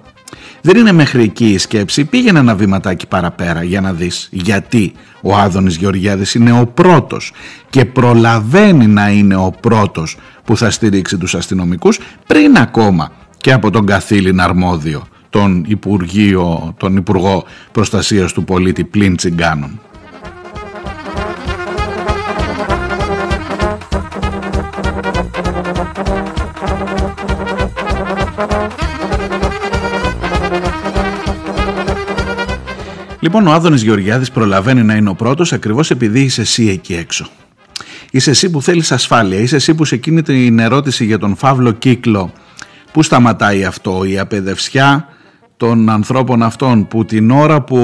Δεν 0.61 0.77
είναι 0.77 0.93
μέχρι 0.93 1.23
εκεί 1.23 1.53
η 1.53 1.59
σκέψη, 1.59 2.05
πήγαινε 2.05 2.39
ένα 2.39 2.55
βήματάκι 2.55 3.07
παραπέρα 3.07 3.63
για 3.63 3.81
να 3.81 3.93
δεις 3.93 4.29
γιατί 4.31 4.93
ο 5.23 5.37
Άδωνης 5.37 5.77
Γεωργιάδης 5.77 6.35
είναι 6.35 6.61
ο 6.61 6.67
πρώτος 6.67 7.33
και 7.71 7.85
προλαβαίνει 7.85 8.87
να 8.87 9.11
είναι 9.11 9.37
ο 9.37 9.55
πρώτος 9.61 10.17
που 10.45 10.57
θα 10.57 10.71
στηρίξει 10.71 11.19
τους 11.19 11.35
αστυνομικούς 11.35 12.01
πριν 12.27 12.57
ακόμα 12.57 13.13
και 13.37 13.53
από 13.53 13.71
τον 13.71 13.87
καθήλυνα 13.87 14.45
αρμόδιο 14.45 15.07
τον, 15.33 15.65
Υπουργείο, 15.67 16.75
τον 16.77 16.97
Υπουργό 16.97 17.45
Προστασίας 17.73 18.33
του 18.33 18.45
Πολίτη 18.45 18.85
πλην 18.85 19.17
τσιγκάνων. 19.17 19.81
Λοιπόν, 33.23 33.47
ο 33.47 33.53
Άδωνης 33.53 33.83
Γεωργιάδης 33.83 34.31
προλαβαίνει 34.31 34.83
να 34.83 34.95
είναι 34.95 35.09
ο 35.09 35.15
πρώτος 35.15 35.53
ακριβώς 35.53 35.91
επειδή 35.91 36.21
είσαι 36.21 36.41
εσύ 36.41 36.69
εκεί 36.69 36.95
έξω. 36.95 37.27
Είσαι 38.11 38.31
εσύ 38.31 38.51
που 38.51 38.63
θέλεις 38.63 38.93
ασφάλεια. 38.93 39.39
Είσαι 39.39 39.57
εσύ 39.57 39.75
που 39.75 39.85
σε 39.85 39.95
εκείνη 39.95 40.23
την 40.23 40.59
ερώτηση 40.59 41.05
για 41.05 41.19
τον 41.19 41.37
φαύλο 41.37 41.73
κύκλο. 41.73 42.33
Πού 42.93 43.03
σταματάει 43.03 43.65
αυτό, 43.65 44.05
η 44.05 44.19
απεδευσιά 44.19 45.09
των 45.57 45.89
ανθρώπων 45.89 46.43
αυτών 46.43 46.89
που 46.89 47.05
την 47.05 47.31
ώρα 47.31 47.63
που 47.63 47.77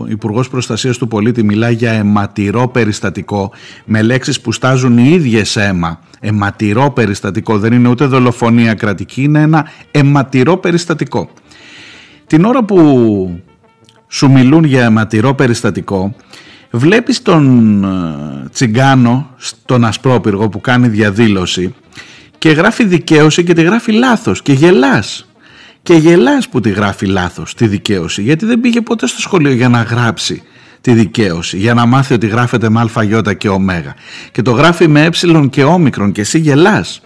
ο 0.00 0.06
Υπουργός 0.08 0.48
Προστασίας 0.48 0.98
του 0.98 1.08
Πολίτη 1.08 1.42
μιλάει 1.42 1.74
για 1.74 1.92
αιματηρό 1.92 2.68
περιστατικό 2.68 3.52
με 3.84 4.02
λέξεις 4.02 4.40
που 4.40 4.52
στάζουν 4.52 4.98
οι 4.98 5.08
ίδιες 5.12 5.56
αίμα 5.56 6.00
αιματηρό 6.20 6.90
περιστατικό 6.90 7.58
δεν 7.58 7.72
είναι 7.72 7.88
ούτε 7.88 8.04
δολοφονία 8.04 8.74
κρατική 8.74 9.22
είναι 9.22 9.40
ένα 9.40 9.66
αιματηρό 9.90 10.56
περιστατικό 10.56 11.30
την 12.26 12.44
ώρα 12.44 12.64
που 12.64 13.40
σου 14.08 14.30
μιλούν 14.30 14.64
για 14.64 14.84
αιματηρό 14.84 15.34
περιστατικό 15.34 16.14
βλέπεις 16.70 17.22
τον 17.22 17.84
ε, 17.84 18.48
τσιγκάνο 18.52 19.30
στον 19.36 19.84
ασπρόπυργο 19.84 20.48
που 20.48 20.60
κάνει 20.60 20.88
διαδήλωση 20.88 21.74
και 22.38 22.50
γράφει 22.50 22.84
δικαίωση 22.84 23.44
και 23.44 23.52
τη 23.52 23.62
γράφει 23.62 23.92
λάθος 23.92 24.42
και 24.42 24.52
γελάς. 24.52 25.22
Και 25.82 25.94
γελάς 25.94 26.48
που 26.48 26.60
τη 26.60 26.70
γράφει 26.70 27.06
λάθος 27.06 27.54
τη 27.54 27.66
δικαίωση 27.66 28.22
γιατί 28.22 28.46
δεν 28.46 28.60
πήγε 28.60 28.80
ποτέ 28.80 29.06
στο 29.06 29.20
σχολείο 29.20 29.52
για 29.52 29.68
να 29.68 29.82
γράψει 29.82 30.42
τη 30.80 30.92
δικαίωση 30.92 31.58
για 31.58 31.74
να 31.74 31.86
μάθει 31.86 32.14
ότι 32.14 32.26
γράφεται 32.26 32.70
με 32.70 32.80
αλφαγιώτα 32.80 33.34
και 33.34 33.48
ωμέγα. 33.48 33.94
Και 34.32 34.42
το 34.42 34.50
γράφει 34.50 34.88
με 34.88 35.04
ε 35.04 35.46
και 35.50 35.64
όμικρον 35.64 36.12
και 36.12 36.20
εσύ 36.20 36.38
γελάς 36.38 37.00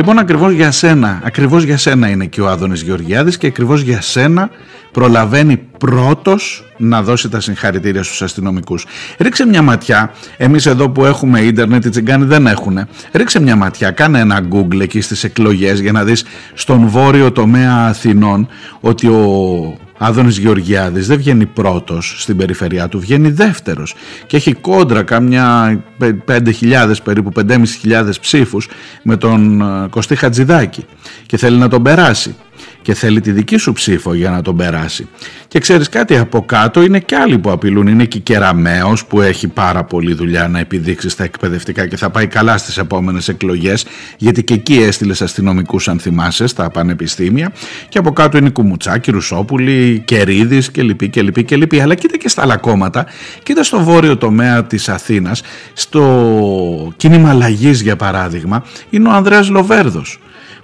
Λοιπόν, 0.00 0.18
ακριβώς 0.18 0.52
για 0.52 0.70
σένα, 0.70 1.20
ακριβώς 1.24 1.62
για 1.62 1.76
σένα 1.76 2.08
είναι 2.08 2.26
και 2.26 2.40
ο 2.40 2.48
Άδωνης 2.48 2.82
Γεωργιάδης 2.82 3.38
και 3.38 3.46
ακριβώς 3.46 3.80
για 3.80 4.00
σένα 4.00 4.50
προλαβαίνει 4.92 5.56
πρώτος 5.56 6.64
να 6.76 7.02
δώσει 7.02 7.28
τα 7.28 7.40
συγχαρητήρια 7.40 8.02
στους 8.02 8.22
αστυνομικούς. 8.22 8.86
Ρίξε 9.18 9.46
μια 9.46 9.62
ματιά, 9.62 10.12
εμείς 10.36 10.66
εδώ 10.66 10.90
που 10.90 11.04
έχουμε 11.04 11.40
ίντερνετ, 11.40 11.84
οι 11.84 11.88
τσιγκάνοι 11.88 12.24
δεν 12.24 12.46
έχουν. 12.46 12.78
Ρίξε 13.12 13.40
μια 13.40 13.56
ματιά, 13.56 13.90
κάνε 13.90 14.18
ένα 14.18 14.48
Google 14.52 14.80
εκεί 14.80 15.00
στις 15.00 15.24
εκλογές 15.24 15.80
για 15.80 15.92
να 15.92 16.04
δεις 16.04 16.24
στον 16.54 16.88
βόρειο 16.88 17.32
τομέα 17.32 17.74
Αθηνών 17.74 18.48
ότι 18.80 19.06
ο 19.06 19.78
Άδωνης 20.02 20.38
Γεωργιάδης 20.38 21.06
δεν 21.06 21.18
βγαίνει 21.18 21.46
πρώτος 21.46 22.14
στην 22.18 22.36
περιφερειά 22.36 22.88
του, 22.88 23.00
βγαίνει 23.00 23.30
δεύτερος 23.30 23.94
και 24.26 24.36
έχει 24.36 24.52
κόντρα 24.52 25.02
κάμια 25.02 25.78
5.000 26.26 26.92
περίπου 27.04 27.32
5.500 27.48 28.10
ψήφους 28.20 28.68
με 29.02 29.16
τον 29.16 29.60
ε, 29.60 29.88
Κωστή 29.90 30.16
Χατζηδάκη 30.16 30.84
και 31.26 31.36
θέλει 31.36 31.58
να 31.58 31.68
τον 31.68 31.82
περάσει. 31.82 32.34
Και 32.82 32.94
θέλει 32.94 33.20
τη 33.20 33.32
δική 33.32 33.56
σου 33.56 33.72
ψήφο 33.72 34.14
για 34.14 34.30
να 34.30 34.42
τον 34.42 34.56
περάσει. 34.56 35.08
Και 35.48 35.58
ξέρεις 35.58 35.88
κάτι, 35.88 36.16
από 36.16 36.44
κάτω 36.44 36.82
είναι 36.82 36.98
και 36.98 37.16
άλλοι 37.16 37.38
που 37.38 37.50
απειλούν. 37.50 37.86
Είναι 37.86 38.04
και 38.04 38.18
Κεραμέως 38.18 39.04
που 39.04 39.20
έχει 39.20 39.48
πάρα 39.48 39.84
πολλή 39.84 40.14
δουλειά 40.14 40.48
να 40.48 40.58
επιδείξει 40.58 41.08
στα 41.08 41.24
εκπαιδευτικά 41.24 41.86
και 41.86 41.96
θα 41.96 42.10
πάει 42.10 42.26
καλά 42.26 42.58
στις 42.58 42.78
επόμενες 42.78 43.28
εκλογές 43.28 43.86
γιατί 44.16 44.44
και 44.44 44.54
εκεί 44.54 44.74
έστειλες 44.74 45.22
αστυνομικούς 45.22 45.88
αν 45.88 45.98
θυμάσαι 45.98 46.46
στα 46.46 46.70
πανεπιστήμια 46.70 47.52
και 47.88 47.98
από 47.98 48.12
κάτω 48.12 48.38
είναι 48.38 48.50
Κουμουτσάκη, 48.50 49.10
Ρουσόπουλη, 49.10 50.02
Κερίδης 50.04 50.70
κλπ. 50.70 51.08
κλπ, 51.08 51.44
κλπ. 51.44 51.80
Αλλά 51.82 51.94
κοίτα 51.94 52.16
και 52.16 52.28
στα 52.28 52.42
άλλα 52.42 52.56
κόμματα, 52.56 53.06
κοίτα 53.42 53.62
στο 53.62 53.80
βόρειο 53.82 54.16
τομέα 54.16 54.64
της 54.64 54.88
Αθήνας, 54.88 55.42
στο 55.72 56.92
κίνημα 56.96 57.30
αλλαγής 57.30 57.80
για 57.80 57.96
παράδειγμα, 57.96 58.64
είναι 58.90 59.08
ο 59.08 59.12
Ανδρέας 59.12 59.48
Λοβέρδος 59.48 60.20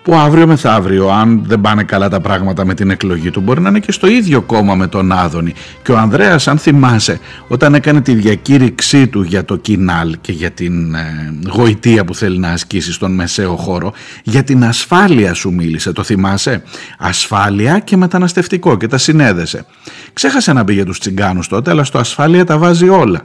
που 0.06 0.14
αύριο 0.14 0.46
μεθαύριο, 0.46 1.08
αν 1.08 1.42
δεν 1.46 1.60
πάνε 1.60 1.82
καλά 1.82 2.08
τα 2.08 2.20
πράγματα 2.20 2.64
με 2.64 2.74
την 2.74 2.90
εκλογή 2.90 3.30
του, 3.30 3.40
μπορεί 3.40 3.60
να 3.60 3.68
είναι 3.68 3.78
και 3.78 3.92
στο 3.92 4.06
ίδιο 4.06 4.42
κόμμα 4.42 4.74
με 4.74 4.86
τον 4.86 5.12
Άδωνη. 5.12 5.54
Και 5.82 5.92
ο 5.92 5.98
Ανδρέας, 5.98 6.48
αν 6.48 6.58
θυμάσαι, 6.58 7.20
όταν 7.48 7.74
έκανε 7.74 8.00
τη 8.00 8.14
διακήρυξή 8.14 9.06
του 9.06 9.22
για 9.22 9.44
το 9.44 9.56
κοινάλ 9.56 10.16
και 10.20 10.32
για 10.32 10.50
την 10.50 10.94
ε, 10.94 11.34
γοητεία 11.52 12.04
που 12.04 12.14
θέλει 12.14 12.38
να 12.38 12.48
ασκήσει 12.48 12.92
στον 12.92 13.14
μεσαίο 13.14 13.56
χώρο, 13.56 13.92
για 14.22 14.44
την 14.44 14.64
ασφάλεια 14.64 15.34
σου 15.34 15.52
μίλησε, 15.52 15.92
το 15.92 16.02
θυμάσαι; 16.02 16.62
Ασφάλεια 16.98 17.78
και 17.78 17.96
μεταναστευτικό 17.96 18.76
και 18.76 18.86
τα 18.86 18.98
συνέδεσε. 18.98 19.64
Ξέχασε 20.12 20.52
να 20.52 20.64
πει 20.64 20.74
για 20.74 20.84
τους 20.84 20.98
τσιγκάνους 20.98 21.48
τότε, 21.48 21.70
αλλά 21.70 21.84
στο 21.84 21.98
ασφάλεια 21.98 22.44
τα 22.44 22.58
βάζει 22.58 22.88
όλα. 22.88 23.20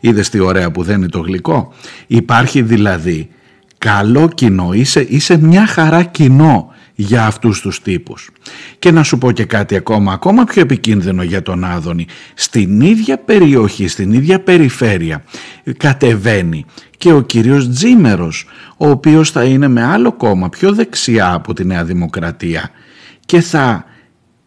Είδες 0.00 0.28
τι 0.28 0.38
ωραία 0.38 0.70
που 0.70 0.82
δεν 0.82 0.96
είναι 0.96 1.08
το 1.08 1.20
γλυκό; 1.20 1.72
Υπάρχει 2.06 2.62
δηλαδή 2.62 3.28
καλό 3.78 4.28
κοινό, 4.28 4.72
είσαι, 4.72 5.00
είσαι 5.08 5.38
μια 5.38 5.66
χαρά 5.66 6.02
κοινό 6.02 6.74
για 6.94 7.26
αυτούς 7.26 7.60
τους 7.60 7.82
τύπους. 7.82 8.30
Και 8.78 8.90
να 8.90 9.02
σου 9.02 9.18
πω 9.18 9.30
και 9.32 9.44
κάτι 9.44 9.76
ακόμα, 9.76 10.12
ακόμα 10.12 10.44
πιο 10.44 10.62
επικίνδυνο 10.62 11.22
για 11.22 11.42
τον 11.42 11.64
Άδωνη. 11.64 12.06
Στην 12.34 12.80
ίδια 12.80 13.18
περιοχή, 13.18 13.88
στην 13.88 14.12
ίδια 14.12 14.40
περιφέρεια 14.40 15.24
κατεβαίνει 15.76 16.64
και 16.98 17.12
ο 17.12 17.20
κύριος 17.20 17.68
Τζίμερος, 17.68 18.46
ο 18.76 18.88
οποίος 18.88 19.30
θα 19.30 19.44
είναι 19.44 19.68
με 19.68 19.84
άλλο 19.84 20.12
κόμμα 20.12 20.48
πιο 20.48 20.72
δεξιά 20.72 21.32
από 21.32 21.54
τη 21.54 21.64
Νέα 21.64 21.84
Δημοκρατία 21.84 22.70
και 23.26 23.40
θα 23.40 23.84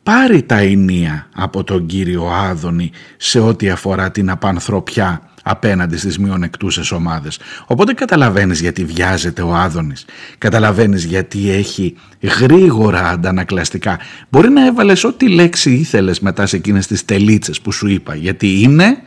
πάρει 0.03 0.43
τα 0.43 0.57
ενία 0.57 1.27
από 1.35 1.63
τον 1.63 1.85
κύριο 1.85 2.25
Άδωνη 2.25 2.91
σε 3.17 3.39
ό,τι 3.39 3.69
αφορά 3.69 4.11
την 4.11 4.29
απανθρωπιά 4.29 5.21
απέναντι 5.49 5.97
στις 5.97 6.17
μειονεκτούσες 6.17 6.91
ομάδες. 6.91 7.39
Οπότε 7.65 7.93
καταλαβαίνεις 7.93 8.59
γιατί 8.59 8.85
βιάζεται 8.85 9.41
ο 9.41 9.55
Άδωνης. 9.55 10.05
Καταλαβαίνεις 10.37 11.03
γιατί 11.03 11.51
έχει 11.51 11.95
γρήγορα 12.39 13.09
αντανακλαστικά. 13.09 13.99
Μπορεί 14.29 14.49
να 14.49 14.65
έβαλες 14.65 15.03
ό,τι 15.03 15.29
λέξη 15.29 15.71
ήθελες 15.71 16.19
μετά 16.19 16.45
σε 16.45 16.55
εκείνες 16.55 16.87
τις 16.87 17.05
τελίτσες 17.05 17.61
που 17.61 17.71
σου 17.71 17.87
είπα. 17.87 18.15
Γιατί 18.15 18.61
είναι 18.61 18.97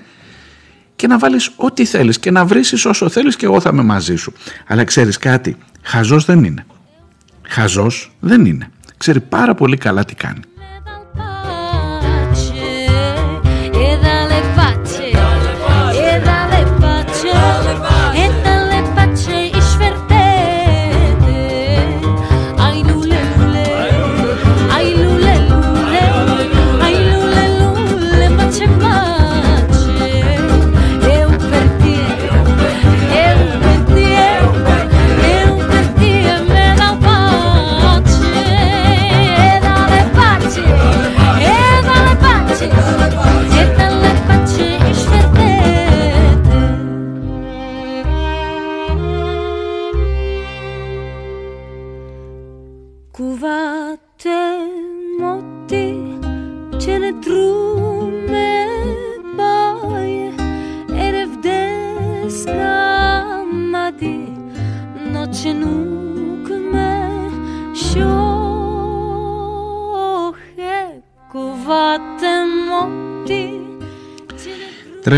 και 0.96 1.06
να 1.06 1.18
βάλεις 1.18 1.50
ό,τι 1.56 1.84
θέλεις 1.84 2.18
και 2.18 2.30
να 2.30 2.44
βρίσεις 2.44 2.84
όσο 2.84 3.08
θέλεις 3.08 3.36
και 3.36 3.46
εγώ 3.46 3.60
θα 3.60 3.70
είμαι 3.72 3.82
μαζί 3.82 4.16
σου. 4.16 4.32
Αλλά 4.66 4.84
ξέρεις 4.84 5.18
κάτι, 5.18 5.56
χαζός 5.82 6.24
δεν 6.24 6.44
είναι. 6.44 6.66
Χαζός 7.48 8.12
δεν 8.20 8.44
είναι. 8.44 8.68
Ξέρει 8.96 9.20
πάρα 9.20 9.54
πολύ 9.54 9.76
καλά 9.76 10.04
τι 10.04 10.14
κάνει. 10.14 10.40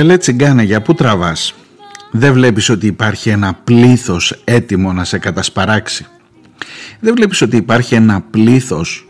Τρελέ 0.05 0.19
τσιγκάνα, 0.19 0.63
για 0.63 0.83
πού 0.83 0.95
τραβάς; 0.95 1.55
Δεν 2.11 2.33
βλέπεις 2.33 2.69
ότι 2.69 2.87
υπάρχει 2.87 3.29
ένα 3.29 3.59
πλήθος 3.65 4.41
έτοιμο 4.45 4.93
να 4.93 5.05
σε 5.05 5.19
κατασπαράξει; 5.19 6.07
Δεν 7.01 7.15
βλέπεις 7.15 7.43
ότι 7.43 7.57
υπάρχει 7.57 7.95
ένα 7.95 8.21
πλήθος 8.31 9.09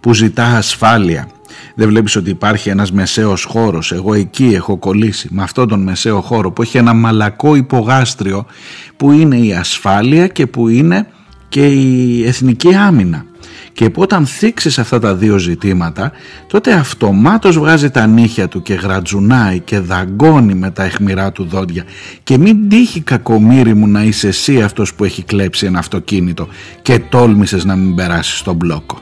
που 0.00 0.14
ζητά 0.14 0.44
ασφάλεια; 0.44 1.28
Δεν 1.74 1.88
βλέπεις 1.88 2.16
ότι 2.16 2.30
υπάρχει 2.30 2.68
ένας 2.68 2.92
μεσαίος 2.92 3.44
χώρος; 3.44 3.92
Εγώ 3.92 4.14
εκεί 4.14 4.46
έχω 4.54 4.76
κολλήσει 4.76 5.28
με 5.30 5.42
αυτόν 5.42 5.68
τον 5.68 5.82
μεσαίο 5.82 6.20
χώρο 6.20 6.50
που 6.52 6.62
έχει 6.62 6.78
ένα 6.78 6.94
μαλακό 6.94 7.54
υπογάστριο 7.54 8.46
που 8.96 9.12
είναι 9.12 9.36
η 9.36 9.54
ασφάλεια 9.54 10.26
και 10.26 10.46
που 10.46 10.68
είναι 10.68 11.06
και 11.48 11.66
η 11.66 12.26
εθνική 12.26 12.74
άμυνα. 12.74 13.24
Και 13.76 13.90
όταν 13.94 14.26
θίξεις 14.26 14.78
αυτά 14.78 14.98
τα 14.98 15.14
δύο 15.14 15.38
ζητήματα, 15.38 16.12
τότε 16.46 16.72
αυτομάτως 16.72 17.58
βγάζει 17.58 17.90
τα 17.90 18.06
νύχια 18.06 18.48
του 18.48 18.62
και 18.62 18.74
γρατζουνάει 18.74 19.60
και 19.60 19.78
δαγκώνει 19.78 20.54
με 20.54 20.70
τα 20.70 20.84
αιχμηρά 20.84 21.32
του 21.32 21.44
δόντια. 21.44 21.84
Και 22.22 22.38
μην 22.38 22.68
τύχει 22.68 23.00
κακομύρι 23.00 23.74
μου 23.74 23.86
να 23.86 24.02
είσαι 24.02 24.28
εσύ 24.28 24.62
αυτός 24.62 24.94
που 24.94 25.04
έχει 25.04 25.22
κλέψει 25.22 25.66
ένα 25.66 25.78
αυτοκίνητο 25.78 26.48
και 26.82 26.98
τόλμησες 26.98 27.64
να 27.64 27.76
μην 27.76 27.94
περάσεις 27.94 28.38
στον 28.38 28.56
μπλόκο. 28.56 28.98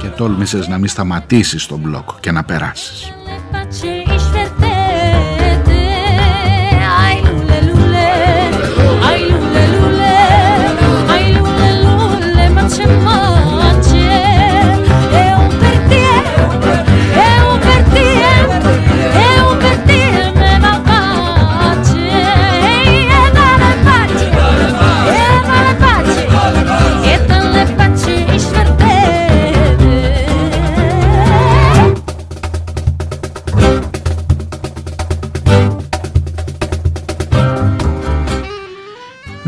Και 0.00 0.06
τόλμησες 0.06 0.68
να 0.68 0.78
μην 0.78 0.88
σταματήσεις 0.88 1.62
στον 1.62 1.78
μπλόκο 1.78 2.16
και 2.20 2.30
να 2.30 2.44
περάσεις. 2.44 3.12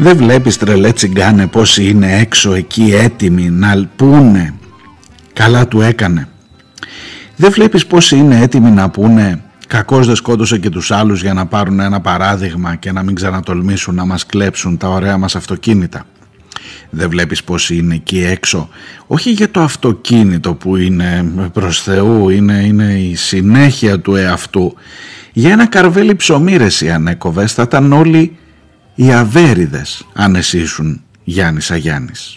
Δεν 0.03 0.17
βλέπεις 0.17 0.57
τρελέ 0.57 0.93
τσιγκάνε 0.93 1.47
πόσοι 1.47 1.89
είναι 1.89 2.19
έξω 2.21 2.53
εκεί 2.55 2.95
έτοιμοι 2.95 3.51
να 3.51 3.89
πούνε 3.97 4.55
καλά 5.33 5.69
του 5.69 5.81
έκανε. 5.81 6.29
Δεν 7.37 7.51
βλέπεις 7.51 7.87
πόσοι 7.87 8.17
είναι 8.17 8.41
έτοιμοι 8.41 8.71
να 8.71 8.91
πούνε 8.91 9.43
κακός 9.67 10.07
δεν 10.07 10.17
σκότωσε 10.17 10.59
και 10.59 10.69
τους 10.69 10.91
άλλους 10.91 11.23
για 11.23 11.33
να 11.33 11.47
πάρουν 11.47 11.81
ένα 11.81 12.01
παράδειγμα 12.01 12.75
και 12.75 12.93
να 12.93 13.03
μην 13.03 13.15
ξανατολμήσουν 13.15 13.95
να 13.95 14.05
μας 14.05 14.27
κλέψουν 14.27 14.77
τα 14.77 14.89
ωραία 14.89 15.19
μας 15.19 15.37
αυτοκίνητα. 15.37 16.07
Δεν 16.91 17.09
βλέπεις 17.11 17.45
πόσοι 17.45 17.77
είναι 17.77 17.95
εκεί 17.95 18.25
έξω 18.25 18.69
όχι 19.07 19.31
για 19.31 19.51
το 19.51 19.61
αυτοκίνητο 19.61 20.55
που 20.55 20.77
είναι 20.77 21.33
προς 21.53 21.83
Θεού 21.83 22.29
είναι, 22.29 22.53
είναι 22.53 22.93
η 22.93 23.15
συνέχεια 23.15 24.01
του 24.01 24.15
εαυτού 24.15 24.75
για 25.33 25.53
ένα 25.53 25.67
καρβέλι 25.67 26.15
ψωμί 26.15 26.57
ρε 26.57 26.93
ανέκοβες 26.93 27.53
θα 27.53 27.63
ήταν 27.63 27.93
όλοι 27.93 28.37
οι 29.03 29.13
αβέριδες 29.13 30.07
ανεσίσουν 30.13 31.03
Γιάννης 31.25 31.71
Αγιάννης. 31.71 32.37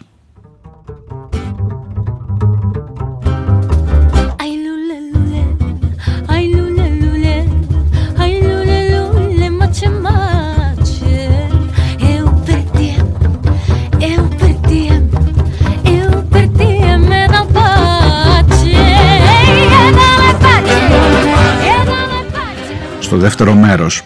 Στο 23.00 23.18
δεύτερο 23.18 23.54
μέρος 23.54 24.04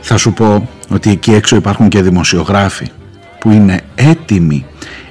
θα 0.00 0.16
σου 0.16 0.32
πω 0.32 0.68
ότι 0.92 1.10
εκεί 1.10 1.32
έξω 1.32 1.56
υπάρχουν 1.56 1.88
και 1.88 2.02
δημοσιογράφοι 2.02 2.86
που 3.38 3.50
είναι 3.50 3.80
έτοιμοι, 3.94 4.66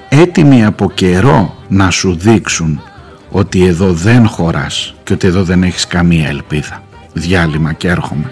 έτοιμοι 0.10 0.66
από 0.66 0.92
καιρό 0.92 1.56
να 1.68 1.90
σου 1.90 2.16
δείξουν 2.16 2.82
ότι 3.30 3.66
εδώ 3.66 3.94
δεν 3.94 4.28
χωράς 4.28 4.96
και 5.04 5.14
ότι 5.14 5.28
εδώ 5.28 5.44
δεν 5.44 5.64
έχεις 5.64 5.88
καμία 5.88 6.28
ελπίδα. 6.28 6.84
Διάλειμμα 7.14 7.74
και 7.74 7.88
έρχομαι. 7.88 8.32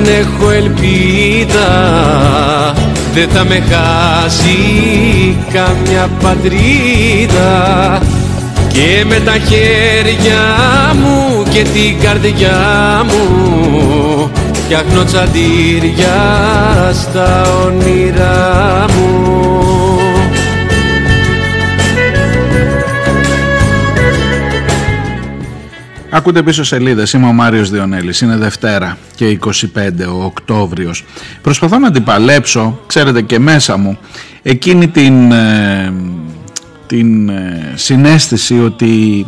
δεν 0.00 0.14
έχω 0.20 0.50
ελπίδα. 0.50 1.68
Δεν 3.14 3.28
θα 3.28 3.44
με 3.44 3.62
χάσει 3.70 4.56
καμιά 5.52 6.08
πατρίδα 6.22 8.00
Και 8.68 9.04
με 9.08 9.20
τα 9.20 9.32
χέρια 9.32 10.42
μου 10.94 11.42
και 11.50 11.62
την 11.62 12.00
καρδιά 12.00 13.04
μου 13.06 14.30
Φτιάχνω 14.52 15.04
τσαντήρια 15.04 16.14
στα 16.92 17.46
όνειρά 17.64 18.84
μου 18.88 19.65
Ακούτε 26.16 26.42
πίσω 26.42 26.64
σελίδες. 26.64 27.12
Είμαι 27.12 27.26
ο 27.26 27.32
Μάριος 27.32 27.70
Διονέλης. 27.70 28.20
Είναι 28.20 28.36
Δευτέρα 28.36 28.98
και 29.14 29.26
25 29.26 30.06
ο 30.08 30.24
Οκτώβριος. 30.24 31.04
Προσπαθώ 31.42 31.78
να 31.78 31.90
την 31.90 32.04
παλέψω, 32.04 32.80
ξέρετε 32.86 33.22
και 33.22 33.38
μέσα 33.38 33.76
μου, 33.76 33.98
εκείνη 34.42 34.88
την, 34.88 35.32
ε, 35.32 35.92
την 36.86 37.28
ε, 37.28 37.72
συνέστηση 37.74 38.60
ότι 38.60 39.26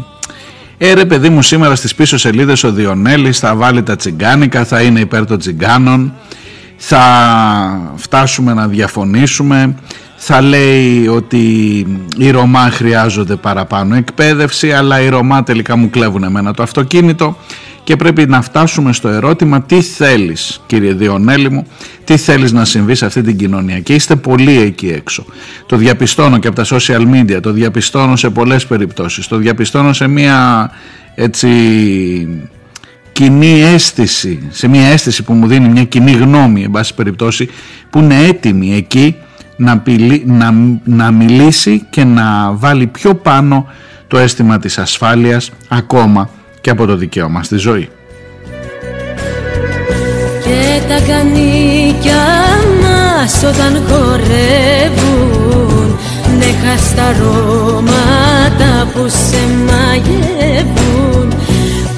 έρε 0.78 1.04
παιδί 1.04 1.28
μου 1.28 1.42
σήμερα 1.42 1.74
στις 1.74 1.94
πίσω 1.94 2.18
σελίδες 2.18 2.64
ο 2.64 2.72
Διονέλης 2.72 3.38
θα 3.38 3.54
βάλει 3.56 3.82
τα 3.82 3.96
τσιγκάνικα, 3.96 4.64
θα 4.64 4.82
είναι 4.82 5.00
υπέρ 5.00 5.26
των 5.26 5.38
τσιγκάνων, 5.38 6.12
θα 6.76 7.02
φτάσουμε 7.96 8.54
να 8.54 8.68
διαφωνήσουμε, 8.68 9.74
θα 10.30 10.40
λέει 10.40 11.06
ότι 11.06 11.38
οι 12.16 12.30
Ρωμά 12.30 12.70
χρειάζονται 12.70 13.36
παραπάνω 13.36 13.94
εκπαίδευση 13.94 14.72
αλλά 14.72 15.00
οι 15.00 15.08
Ρωμά 15.08 15.42
τελικά 15.42 15.76
μου 15.76 15.90
κλέβουν 15.90 16.22
εμένα 16.22 16.54
το 16.54 16.62
αυτοκίνητο 16.62 17.36
και 17.84 17.96
πρέπει 17.96 18.26
να 18.26 18.42
φτάσουμε 18.42 18.92
στο 18.92 19.08
ερώτημα 19.08 19.62
τι 19.62 19.80
θέλεις 19.80 20.60
κύριε 20.66 20.92
Διονέλη 20.92 21.50
μου 21.50 21.66
τι 22.04 22.16
θέλεις 22.16 22.52
να 22.52 22.64
συμβεί 22.64 22.94
σε 22.94 23.06
αυτή 23.06 23.22
την 23.22 23.36
κοινωνία; 23.36 23.80
Και 23.80 23.94
είστε 23.94 24.16
πολύ 24.16 24.60
εκεί 24.60 24.88
έξω. 24.88 25.24
Το 25.66 25.76
διαπιστώνω 25.76 26.38
και 26.38 26.48
από 26.48 26.56
τα 26.56 26.76
social 26.76 27.14
media 27.14 27.38
το 27.42 27.52
διαπιστώνω 27.52 28.16
σε 28.16 28.30
πολλές 28.30 28.66
περιπτώσεις. 28.66 29.26
Το 29.26 29.36
διαπιστώνω 29.36 29.92
σε 29.92 30.08
μια 30.08 30.70
έτσι 31.14 31.48
κοινή 33.12 33.62
αίσθηση 33.62 34.48
σε 34.50 34.68
μια 34.68 34.86
αίσθηση 34.86 35.22
που 35.22 35.32
μου 35.32 35.46
δίνει 35.46 35.68
μια 35.68 35.84
κοινή 35.84 36.12
γνώμη 36.12 36.62
εν 36.62 36.70
πάση 36.70 36.94
περιπτώσει 36.94 37.48
που 37.90 37.98
είναι 37.98 38.24
έτοιμη 38.24 38.74
εκεί 38.74 39.16
να, 39.58 39.82
να, 40.24 40.52
να 40.84 41.10
μιλήσει 41.10 41.86
και 41.90 42.04
να 42.04 42.52
βάλει 42.52 42.86
πιο 42.86 43.14
πάνω 43.14 43.66
το 44.06 44.18
αίσθημα 44.18 44.58
της 44.58 44.78
ασφάλειας 44.78 45.50
ακόμα 45.68 46.30
και 46.60 46.70
από 46.70 46.86
το 46.86 46.96
δικαίωμα 46.96 47.42
στη 47.42 47.56
ζωή. 47.56 47.88
Και 50.44 50.80
τα 50.88 51.00
κανίκια 51.12 52.24
μας 52.82 53.42
όταν 53.42 53.82
χορεύουν 53.88 55.98
νέχα 56.38 56.76
στα 56.76 57.04
αρώματα 57.04 58.88
που 58.92 59.08
σε 59.08 59.40
μαγεύουν 59.66 61.32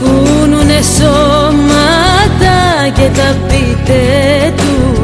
κουνουνε 0.00 0.80
σώματα 0.98 2.58
και 2.94 3.08
τα 3.16 3.36
πείτε 3.48 4.00
τους 4.56 4.99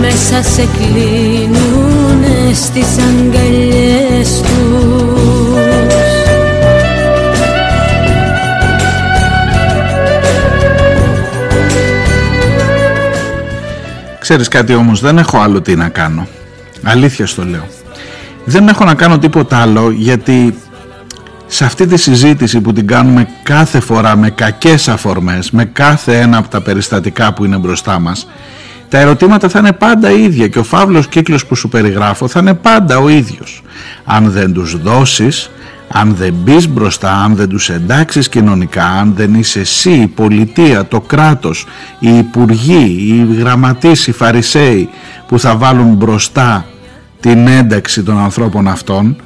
μέσα 0.00 0.42
σε 0.42 0.68
κλείνουνε 0.78 2.54
στις 2.54 2.98
αγκαλιές 2.98 4.40
τους. 4.40 5.16
Ξέρεις 14.18 14.48
κάτι 14.48 14.74
όμως 14.74 15.00
δεν 15.00 15.18
έχω 15.18 15.38
άλλο 15.38 15.60
τι 15.60 15.76
να 15.76 15.88
κάνω. 15.88 16.26
Αλήθεια 16.82 17.26
στο 17.26 17.44
λέω. 17.44 17.66
Δεν 18.44 18.68
έχω 18.68 18.84
να 18.84 18.94
κάνω 18.94 19.18
τίποτα 19.18 19.58
άλλο 19.58 19.90
γιατί 19.90 20.54
σε 21.46 21.64
αυτή 21.64 21.86
τη 21.86 21.96
συζήτηση 21.96 22.60
που 22.60 22.72
την 22.72 22.86
κάνουμε 22.86 23.28
κάθε 23.42 23.80
φορά 23.80 24.16
με 24.16 24.30
κακές 24.30 24.88
αφορμές 24.88 25.50
με 25.50 25.64
κάθε 25.64 26.20
ένα 26.20 26.36
από 26.36 26.48
τα 26.48 26.62
περιστατικά 26.62 27.32
που 27.32 27.44
είναι 27.44 27.56
μπροστά 27.56 27.98
μας 27.98 28.26
τα 28.88 28.98
ερωτήματα 28.98 29.48
θα 29.48 29.58
είναι 29.58 29.72
πάντα 29.72 30.10
ίδια 30.10 30.48
και 30.48 30.58
ο 30.58 30.62
φαύλος 30.62 31.08
κύκλος 31.08 31.46
που 31.46 31.54
σου 31.54 31.68
περιγράφω 31.68 32.28
θα 32.28 32.40
είναι 32.40 32.54
πάντα 32.54 32.98
ο 32.98 33.08
ίδιος. 33.08 33.62
Αν 34.04 34.30
δεν 34.30 34.52
τους 34.52 34.82
δώσεις, 34.82 35.50
αν 35.88 36.14
δεν 36.14 36.34
μπεις 36.44 36.68
μπροστά, 36.68 37.12
αν 37.12 37.34
δεν 37.34 37.48
τους 37.48 37.70
εντάξεις 37.70 38.28
κοινωνικά, 38.28 38.84
αν 38.84 39.12
δεν 39.16 39.34
είσαι 39.34 39.60
εσύ, 39.60 39.90
η 39.90 40.06
πολιτεία, 40.06 40.86
το 40.86 41.00
κράτος, 41.00 41.66
οι 41.98 42.16
υπουργοί, 42.16 42.96
οι 43.08 43.34
γραμματείς, 43.38 44.06
οι 44.06 44.12
φαρισαίοι 44.12 44.88
που 45.26 45.38
θα 45.38 45.56
βάλουν 45.56 45.94
μπροστά 45.94 46.66
την 47.20 47.46
ένταξη 47.46 48.02
των 48.02 48.18
ανθρώπων 48.18 48.68
αυτών, 48.68 49.16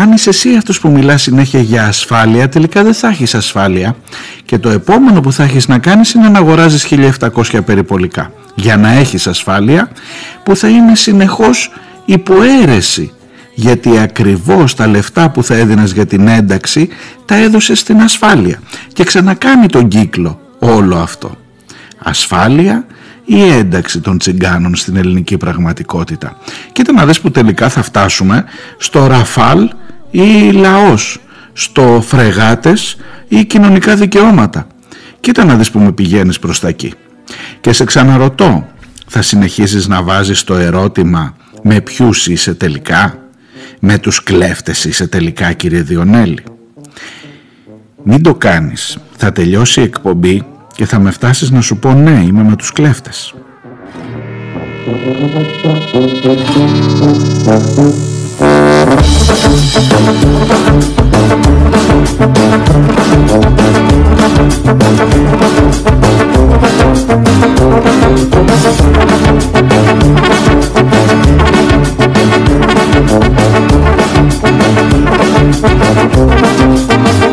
αν 0.00 0.12
είσαι 0.12 0.28
εσύ 0.28 0.56
αυτός 0.56 0.80
που 0.80 0.90
μιλάς 0.90 1.22
συνέχεια 1.22 1.60
για 1.60 1.86
ασφάλεια, 1.86 2.48
τελικά 2.48 2.82
δεν 2.82 2.94
θα 2.94 3.08
έχεις 3.08 3.34
ασφάλεια. 3.34 3.96
Και 4.44 4.58
το 4.58 4.68
επόμενο 4.68 5.20
που 5.20 5.32
θα 5.32 5.42
έχεις 5.42 5.68
να 5.68 5.78
κάνεις 5.78 6.12
είναι 6.12 6.28
να 6.28 6.38
αγοράζεις 6.38 6.84
1700 6.84 7.60
περιπολικά 7.64 8.32
για 8.54 8.76
να 8.76 8.92
έχεις 8.92 9.26
ασφάλεια 9.26 9.90
που 10.42 10.56
θα 10.56 10.68
είναι 10.68 10.94
συνεχώς 10.94 11.72
υποαίρεση. 12.04 13.12
Γιατί 13.54 13.98
ακριβώς 13.98 14.74
τα 14.74 14.86
λεφτά 14.86 15.30
που 15.30 15.42
θα 15.42 15.54
έδινες 15.54 15.92
για 15.92 16.06
την 16.06 16.28
ένταξη 16.28 16.88
τα 17.24 17.34
έδωσες 17.34 17.78
στην 17.78 18.00
ασφάλεια. 18.00 18.60
Και 18.92 19.04
ξανακάνει 19.04 19.66
τον 19.66 19.88
κύκλο 19.88 20.40
όλο 20.58 20.96
αυτό. 20.96 21.36
Ασφάλεια 21.98 22.86
ή 23.30 23.42
ένταξη 23.42 24.00
των 24.00 24.18
τσιγκάνων 24.18 24.74
στην 24.74 24.96
ελληνική 24.96 25.36
πραγματικότητα. 25.36 26.36
Κοίτα 26.72 26.92
να 26.92 27.06
δεις 27.06 27.20
που 27.20 27.30
τελικά 27.30 27.68
θα 27.68 27.82
φτάσουμε 27.82 28.44
στο 28.78 29.06
Ραφάλ 29.06 29.70
ή 30.10 30.50
λαός, 30.52 31.20
στο 31.52 32.02
φρεγάτες 32.06 32.96
ή 33.28 33.44
κοινωνικά 33.44 33.96
δικαιώματα. 33.96 34.66
Κοίτα 35.20 35.44
να 35.44 35.54
δεις 35.54 35.70
που 35.70 35.78
με 35.78 35.92
πηγαίνεις 35.92 36.38
προς 36.38 36.60
τα 36.60 36.68
εκεί. 36.68 36.92
Και 37.60 37.72
σε 37.72 37.84
ξαναρωτώ, 37.84 38.68
θα 39.06 39.22
συνεχίσεις 39.22 39.88
να 39.88 40.02
βάζεις 40.02 40.44
το 40.44 40.54
ερώτημα 40.54 41.36
με 41.62 41.80
ποιους 41.80 42.26
είσαι 42.26 42.54
τελικά, 42.54 43.18
με 43.80 43.98
τους 43.98 44.22
κλέφτες 44.22 44.84
είσαι 44.84 45.06
τελικά 45.06 45.52
κύριε 45.52 45.82
Διονέλη; 45.82 46.42
Μην 48.02 48.22
το 48.22 48.34
κάνεις, 48.34 48.98
θα 49.16 49.32
τελειώσει 49.32 49.80
η 49.80 49.82
εκπομπή 49.82 50.46
και 50.78 50.86
θα 50.86 50.98
με 50.98 51.10
φτάσεις 51.10 51.50
να 51.50 51.60
σου 51.60 51.78
πω 51.78 51.92
ναι 51.92 52.22
είμαι 52.26 52.42
με 52.42 52.56
τους 52.56 52.72
κλέφτες. 52.72 53.34
Thank 77.10 77.27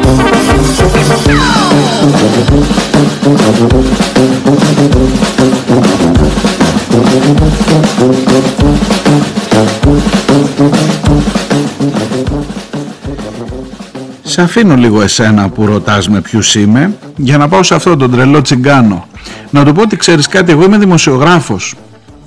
σε 14.23 14.41
αφήνω 14.41 14.75
λίγο 14.75 15.01
εσένα 15.01 15.49
που 15.49 15.65
ρωτάς 15.65 16.09
με 16.09 16.21
ποιους 16.21 16.55
είμαι 16.55 16.97
για 17.15 17.37
να 17.37 17.47
πάω 17.47 17.63
σε 17.63 17.75
αυτό 17.75 17.95
τον 17.95 18.11
τρελό 18.11 18.41
τσιγκάνο. 18.41 19.07
Να 19.49 19.65
του 19.65 19.73
πω 19.73 19.81
ότι 19.81 19.95
ξέρεις 19.95 20.27
κάτι, 20.27 20.51
εγώ 20.51 20.63
είμαι 20.63 20.77
δημοσιογράφος. 20.77 21.75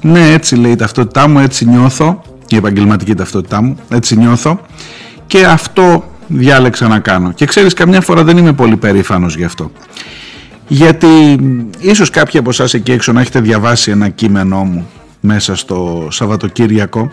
Ναι, 0.01 0.31
έτσι 0.33 0.57
λέει 0.57 0.73
η 0.73 0.77
ταυτότητά 0.77 1.29
μου, 1.29 1.39
έτσι 1.39 1.65
νιώθω, 1.65 2.23
η 2.49 2.57
επαγγελματική 2.57 3.15
ταυτότητά 3.15 3.63
μου, 3.63 3.77
έτσι 3.89 4.17
νιώθω. 4.17 4.61
Και 5.27 5.45
αυτό 5.47 6.05
διάλεξα 6.29 6.89
να 6.89 6.99
κάνω. 6.99 7.33
Και 7.33 7.45
ξέρεις, 7.45 7.75
καμιά 7.75 8.01
φορά 8.01 8.25
δεν 8.25 8.37
είμαι 8.37 8.53
πολύ 8.53 8.77
περήφανος 8.77 9.37
γι' 9.37 9.45
αυτό. 9.45 9.71
Γιατί 10.69 11.07
ίσως 11.79 12.11
κάποιοι 12.11 12.41
από 12.41 12.51
εσάς 12.51 12.75
εκεί 12.75 12.93
έξω 12.93 13.13
να 13.13 13.21
έχετε 13.21 13.41
διαβάσει 13.41 13.91
ένα 13.91 14.09
κείμενό 14.09 14.65
μου 14.65 14.89
μέσα 15.21 15.57
στο 15.57 16.09
Σαββατοκύριακο 16.11 17.11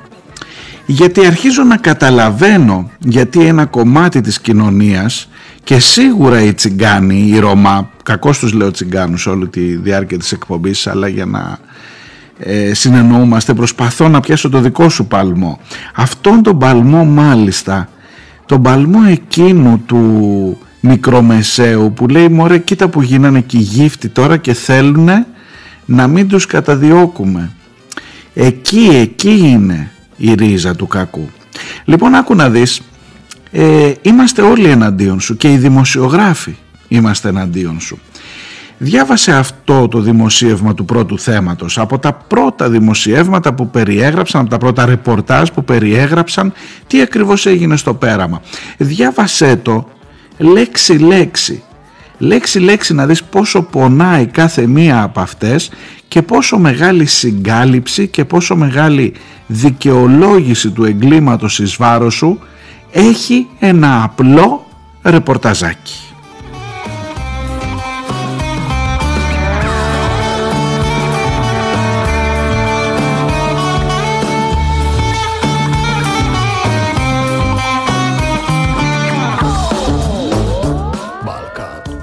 γιατί 0.85 1.25
αρχίζω 1.25 1.63
να 1.63 1.77
καταλαβαίνω 1.77 2.91
γιατί 2.99 3.45
ένα 3.45 3.65
κομμάτι 3.65 4.21
της 4.21 4.39
κοινωνίας 4.39 5.29
και 5.63 5.79
σίγουρα 5.79 6.41
οι 6.41 6.53
τσιγκάνοι, 6.53 7.27
οι 7.27 7.39
Ρωμά, 7.39 7.89
κακώς 8.03 8.39
τους 8.39 8.53
λέω 8.53 8.71
τσιγκάνους 8.71 9.27
όλη 9.27 9.47
τη 9.47 9.61
διάρκεια 9.61 10.17
της 10.17 10.31
εκπομπής 10.31 10.87
αλλά 10.87 11.07
για 11.07 11.25
να 11.25 11.57
ε, 12.37 12.73
συνεννοούμαστε 12.73 13.53
προσπαθώ 13.53 14.09
να 14.09 14.19
πιάσω 14.19 14.49
το 14.49 14.59
δικό 14.59 14.89
σου 14.89 15.05
παλμό 15.05 15.59
αυτόν 15.93 16.43
τον 16.43 16.59
παλμό 16.59 17.05
μάλιστα 17.05 17.89
τον 18.45 18.61
παλμό 18.61 18.99
εκείνου 19.07 19.83
του 19.85 20.57
μικρομεσαίου 20.79 21.93
που 21.93 22.07
λέει 22.07 22.27
μωρέ 22.27 22.57
κοίτα 22.57 22.87
που 22.87 23.01
γίνανε 23.01 23.41
και 23.41 23.57
οι 23.57 23.61
γύφτοι 23.61 24.09
τώρα 24.09 24.37
και 24.37 24.53
θέλουν 24.53 25.09
να 25.85 26.07
μην 26.07 26.27
τους 26.27 26.45
καταδιώκουμε 26.45 27.51
εκεί 28.33 28.89
εκεί 28.91 29.37
είναι 29.43 29.91
η 30.17 30.33
ρίζα 30.33 30.75
του 30.75 30.87
κακού. 30.87 31.29
Λοιπόν 31.85 32.15
άκου 32.15 32.35
να 32.35 32.49
δεις 32.49 32.81
ε, 33.51 33.91
είμαστε 34.01 34.41
όλοι 34.41 34.65
εναντίον 34.65 35.19
σου 35.19 35.37
και 35.37 35.51
οι 35.51 35.57
δημοσιογράφοι 35.57 36.55
είμαστε 36.87 37.29
εναντίον 37.29 37.79
σου 37.79 37.99
Διάβασε 38.77 39.31
αυτό 39.31 39.87
το 39.87 39.99
δημοσίευμα 39.99 40.73
του 40.73 40.85
πρώτου 40.85 41.19
θέματος 41.19 41.77
από 41.77 41.99
τα 41.99 42.13
πρώτα 42.13 42.69
δημοσιεύματα 42.69 43.53
που 43.53 43.69
περιέγραψαν, 43.69 44.41
από 44.41 44.49
τα 44.49 44.57
πρώτα 44.57 44.85
ρεπορτάζ 44.85 45.49
που 45.49 45.63
περιέγραψαν 45.63 46.53
τι 46.87 47.01
ακριβώς 47.01 47.45
έγινε 47.45 47.77
στο 47.77 47.93
πέραμα. 47.93 48.41
Διάβασέ 48.77 49.55
το 49.55 49.87
λέξη 50.37 50.93
λέξη. 50.93 51.63
Λέξη 52.17 52.59
λέξη 52.59 52.93
να 52.93 53.05
δεις 53.05 53.23
πόσο 53.23 53.61
πονάει 53.61 54.25
κάθε 54.25 54.67
μία 54.67 55.03
από 55.03 55.19
αυτές 55.19 55.71
και 56.07 56.21
πόσο 56.21 56.57
μεγάλη 56.57 57.05
συγκάλυψη 57.05 58.07
και 58.07 58.25
πόσο 58.25 58.55
μεγάλη 58.55 59.13
δικαιολόγηση 59.47 60.69
του 60.69 60.83
εγκλήματος 60.83 61.59
εις 61.59 61.75
βάρος 61.75 62.13
σου 62.13 62.39
έχει 62.91 63.47
ένα 63.59 64.03
απλό 64.03 64.67
ρεπορταζάκι. 65.03 66.04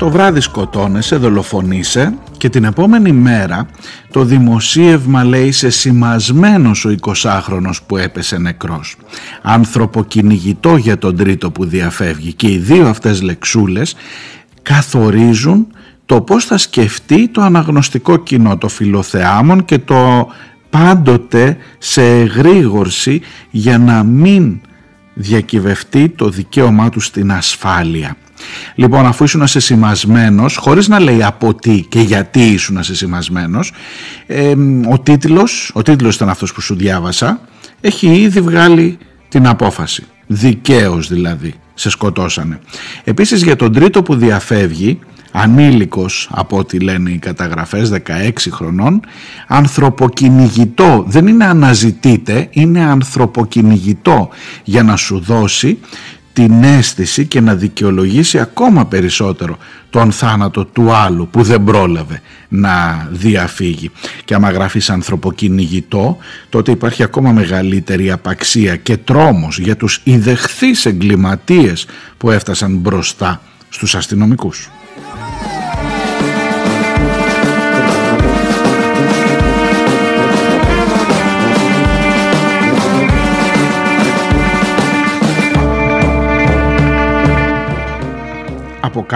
Το 0.02 0.10
βράδυ 0.10 0.40
σκοτώνεσαι, 0.40 1.16
δολοφονείσαι 1.16 2.14
και 2.36 2.48
την 2.48 2.64
επόμενη 2.64 3.12
μέρα 3.12 3.66
το 4.10 4.24
δημοσίευμα 4.24 5.24
λέει 5.24 5.52
σε 5.52 5.70
σημασμένος 5.70 6.84
ο 6.84 6.94
20χρονος 7.00 7.76
που 7.86 7.96
έπεσε 7.96 8.38
νεκρός. 8.38 8.96
Ανθρωποκυνηγητό 9.42 10.76
για 10.76 10.98
τον 10.98 11.16
τρίτο 11.16 11.50
που 11.50 11.64
διαφεύγει 11.64 12.32
και 12.32 12.50
οι 12.50 12.58
δύο 12.58 12.88
αυτές 12.88 13.22
λεξούλες 13.22 13.94
καθορίζουν 14.62 15.66
το 16.06 16.20
πώς 16.20 16.44
θα 16.44 16.58
σκεφτεί 16.58 17.28
το 17.28 17.40
αναγνωστικό 17.40 18.16
κοινό, 18.16 18.58
το 18.58 18.68
φιλοθεάμον 18.68 19.64
και 19.64 19.78
το 19.78 20.28
πάντοτε 20.70 21.56
σε 21.78 22.20
εγρήγορση 22.20 23.20
για 23.50 23.78
να 23.78 24.02
μην 24.02 24.60
διακυβευτεί 25.14 26.08
το 26.08 26.28
δικαίωμά 26.28 26.88
του 26.88 27.00
στην 27.00 27.32
ασφάλεια. 27.32 28.16
Λοιπόν, 28.74 29.06
αφού 29.06 29.24
ήσουν 29.24 29.42
ασεσημασμένο, 29.42 30.44
χωρίς 30.56 30.88
να 30.88 31.00
λέει 31.00 31.22
από 31.22 31.54
τι 31.54 31.80
και 31.88 32.00
γιατί 32.00 32.40
ήσουν 32.40 32.78
ασεσημασμένο, 32.78 33.60
ε, 34.26 34.54
ο 34.90 34.98
τίτλος, 34.98 35.70
ο 35.74 35.82
τίτλος 35.82 36.14
ήταν 36.14 36.28
αυτός 36.28 36.52
που 36.52 36.60
σου 36.60 36.74
διάβασα, 36.74 37.40
έχει 37.80 38.06
ήδη 38.06 38.40
βγάλει 38.40 38.98
την 39.28 39.46
απόφαση. 39.46 40.04
Δικαίως 40.26 41.08
δηλαδή, 41.08 41.54
σε 41.74 41.90
σκοτώσανε. 41.90 42.58
Επίσης 43.04 43.42
για 43.42 43.56
τον 43.56 43.72
τρίτο 43.72 44.02
που 44.02 44.14
διαφεύγει, 44.14 44.98
ανήλικος 45.32 46.28
από 46.30 46.56
ό,τι 46.56 46.78
λένε 46.78 47.10
οι 47.10 47.18
καταγραφές 47.18 47.90
16 48.06 48.30
χρονών 48.50 49.00
ανθρωποκυνηγητό 49.46 51.04
δεν 51.08 51.26
είναι 51.26 51.44
αναζητείτε 51.44 52.48
είναι 52.50 52.84
ανθρωποκυνηγητό 52.84 54.28
για 54.64 54.82
να 54.82 54.96
σου 54.96 55.20
δώσει 55.20 55.78
την 56.32 56.62
αίσθηση 56.62 57.26
και 57.26 57.40
να 57.40 57.54
δικαιολογήσει 57.54 58.38
ακόμα 58.38 58.86
περισσότερο 58.86 59.58
τον 59.90 60.12
θάνατο 60.12 60.64
του 60.64 60.92
άλλου 60.92 61.28
που 61.28 61.42
δεν 61.42 61.64
πρόλαβε 61.64 62.20
να 62.48 63.08
διαφύγει. 63.10 63.90
Και 64.24 64.34
άμα 64.34 64.50
γράφεις 64.50 64.90
ανθρωποκυνηγητό 64.90 66.18
τότε 66.48 66.70
υπάρχει 66.70 67.02
ακόμα 67.02 67.32
μεγαλύτερη 67.32 68.10
απαξία 68.10 68.76
και 68.76 68.96
τρόμος 68.96 69.58
για 69.58 69.76
τους 69.76 70.00
ιδεχθείς 70.04 70.86
εγκληματίες 70.86 71.86
που 72.18 72.30
έφτασαν 72.30 72.76
μπροστά 72.76 73.40
στους 73.68 73.94
αστυνομικούς. 73.94 74.70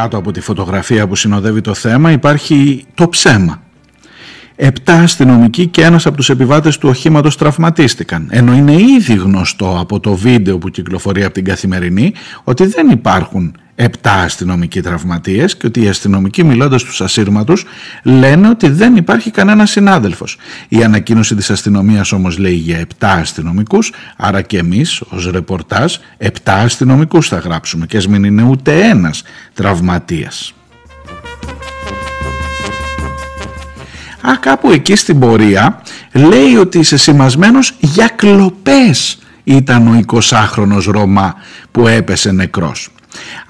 Κάτω 0.01 0.17
από 0.17 0.33
τη 0.33 0.41
φωτογραφία 0.41 1.07
που 1.07 1.15
συνοδεύει 1.15 1.61
το 1.61 1.75
θέμα 1.75 2.11
υπάρχει 2.13 2.85
το 2.95 3.09
ψέμα. 3.09 3.63
Επτά 4.57 4.95
αστυνομικοί 4.95 5.67
και 5.67 5.83
ένας 5.83 6.07
από 6.07 6.17
τους 6.17 6.31
επιβάτες 6.31 6.79
του 6.79 6.89
οχήματος 6.89 7.37
τραυματίστηκαν. 7.37 8.29
Ενώ 8.31 8.55
είναι 8.55 8.73
ήδη 8.73 9.15
γνωστό 9.15 9.79
από 9.81 10.01
το 10.01 10.15
βίντεο 10.15 10.59
που 10.59 10.69
κυκλοφορεί 10.69 11.25
από 11.25 11.35
την 11.35 11.45
καθημερινή 11.45 12.13
ότι 12.45 12.67
δεν 12.67 12.89
υπάρχουν 12.89 13.57
επτά 13.77 14.13
αστυνομικοί 14.13 14.81
τραυματίες 14.81 15.57
και 15.57 15.67
ότι 15.67 15.83
οι 15.83 15.89
αστυνομικοί 15.89 16.45
μιλώντας 16.45 16.81
στους 16.81 17.01
ασύρματους 17.01 17.65
λένε 18.03 18.49
ότι 18.49 18.69
δεν 18.69 18.97
υπάρχει 18.97 19.31
κανένας 19.31 19.71
συνάδελφος. 19.71 20.39
Η 20.69 20.85
ανακοίνωση 20.85 21.35
της 21.35 21.51
αστυνομίας 21.51 22.13
όμως 22.13 22.39
λέει 22.39 22.55
για 22.55 22.79
επτά 22.79 23.13
αστυνομικούς, 23.13 23.93
άρα 24.17 24.43
και 24.43 24.59
εμείς 24.59 25.01
ως 25.01 25.31
ρεπορτάζ 25.31 25.95
επτά 26.19 26.55
αστυνομικούς 26.55 27.29
θα 27.29 27.39
γράψουμε 27.39 27.87
και 27.87 27.97
ας 27.97 28.09
μην 28.09 28.25
είναι 28.25 28.43
ούτε 28.43 28.81
ένας 28.81 29.23
τραυματίας. 29.55 30.55
Α, 34.29 34.37
κάπου 34.41 34.71
εκεί 34.71 34.97
στην 34.97 35.19
πορεία 35.19 35.83
λέει 36.13 36.57
ότι 36.57 36.79
είσαι 36.79 36.97
σημασμένος 36.97 37.75
για 37.81 38.09
κλοπές 38.17 39.19
ήταν 39.45 39.87
ο 39.87 40.01
20χρονος 40.07 40.85
Ρωμά 40.85 41.35
που 41.71 41.87
έπεσε 41.87 42.33
νεκρός. 42.33 42.91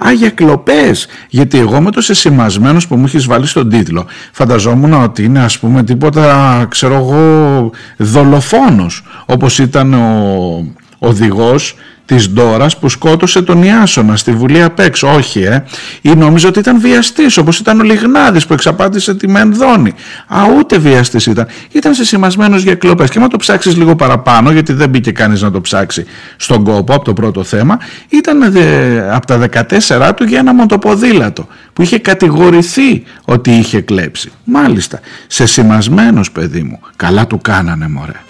Α, 0.07 0.13
για 0.13 0.31
κλοπές, 0.31 1.07
γιατί 1.29 1.59
εγώ 1.59 1.81
με 1.81 1.91
το 1.91 2.01
σεσημασμένος 2.01 2.87
που 2.87 2.97
μου 2.97 3.05
έχεις 3.05 3.27
βάλει 3.27 3.47
στον 3.47 3.69
τίτλο. 3.69 4.07
Φανταζόμουν 4.33 4.93
ότι 4.93 5.25
είναι 5.25 5.41
ας 5.41 5.59
πούμε 5.59 5.85
τίποτα 5.85 6.67
ξέρω 6.69 6.95
εγώ 6.95 7.71
δολοφόνος 7.97 9.05
όπως 9.27 9.59
ήταν 9.59 9.95
ο 9.95 10.73
οδηγός 10.99 11.77
της 12.07 12.31
Ντόρας 12.31 12.79
που 12.79 12.89
σκότωσε 12.89 13.43
τον 13.43 13.63
Ιάσονα 13.63 14.17
στη 14.17 14.33
Βουλή 14.33 14.63
απ' 14.63 14.79
έξω. 14.79 15.15
Όχι, 15.15 15.41
ε. 15.41 15.65
Ή 16.01 16.15
νόμιζα 16.15 16.49
ότι 16.49 16.59
ήταν 16.59 16.81
βιαστής, 16.81 17.37
όπως 17.37 17.59
ήταν 17.59 17.81
ο 17.81 17.83
Λιγνάδης 17.83 18.47
που 18.47 18.53
εξαπάτησε 18.53 19.15
τη 19.15 19.29
Μενδόνη. 19.29 19.95
Α, 20.29 20.39
ούτε 20.59 20.79
βιαστής 20.79 21.27
ήταν. 21.27 21.47
Ήταν 21.73 21.95
σεσημασμένος 21.95 22.63
για 22.63 22.75
κλοπές. 22.75 23.11
Και 23.11 23.19
άμα 23.19 23.29
το 23.29 23.37
ψάξεις 23.37 23.77
λίγο 23.77 23.97
παραπάνω, 23.97 24.51
γιατί 24.51 24.73
δεν 24.73 24.89
μπήκε 24.89 25.11
κανείς 25.11 25.43
να 25.43 25.51
το 25.51 25.61
ψάξει 25.61 26.05
στον 26.37 26.65
κόπο 26.65 26.95
από 26.95 27.05
το 27.05 27.13
πρώτο 27.13 27.45
θέμα, 27.45 27.79
ήταν 28.09 28.43
ε, 28.57 29.09
από 29.11 29.27
τα 29.27 29.39
14 29.39 30.13
του 30.17 30.25
για 30.25 30.39
ένα 30.39 30.55
μοτοποδήλατο 30.55 31.47
που 31.73 31.83
είχε 31.83 31.99
κατηγορηθεί 31.99 33.05
ότι 33.25 33.51
είχε 33.51 33.81
κλέψει. 33.81 34.33
Μάλιστα, 34.45 35.01
σεσημασμένος 35.27 36.31
παιδί 36.31 36.63
μου. 36.63 36.81
Καλά 36.97 37.27
του 37.27 37.41
κάνανε 37.41 37.89
μωρέ. 37.89 38.26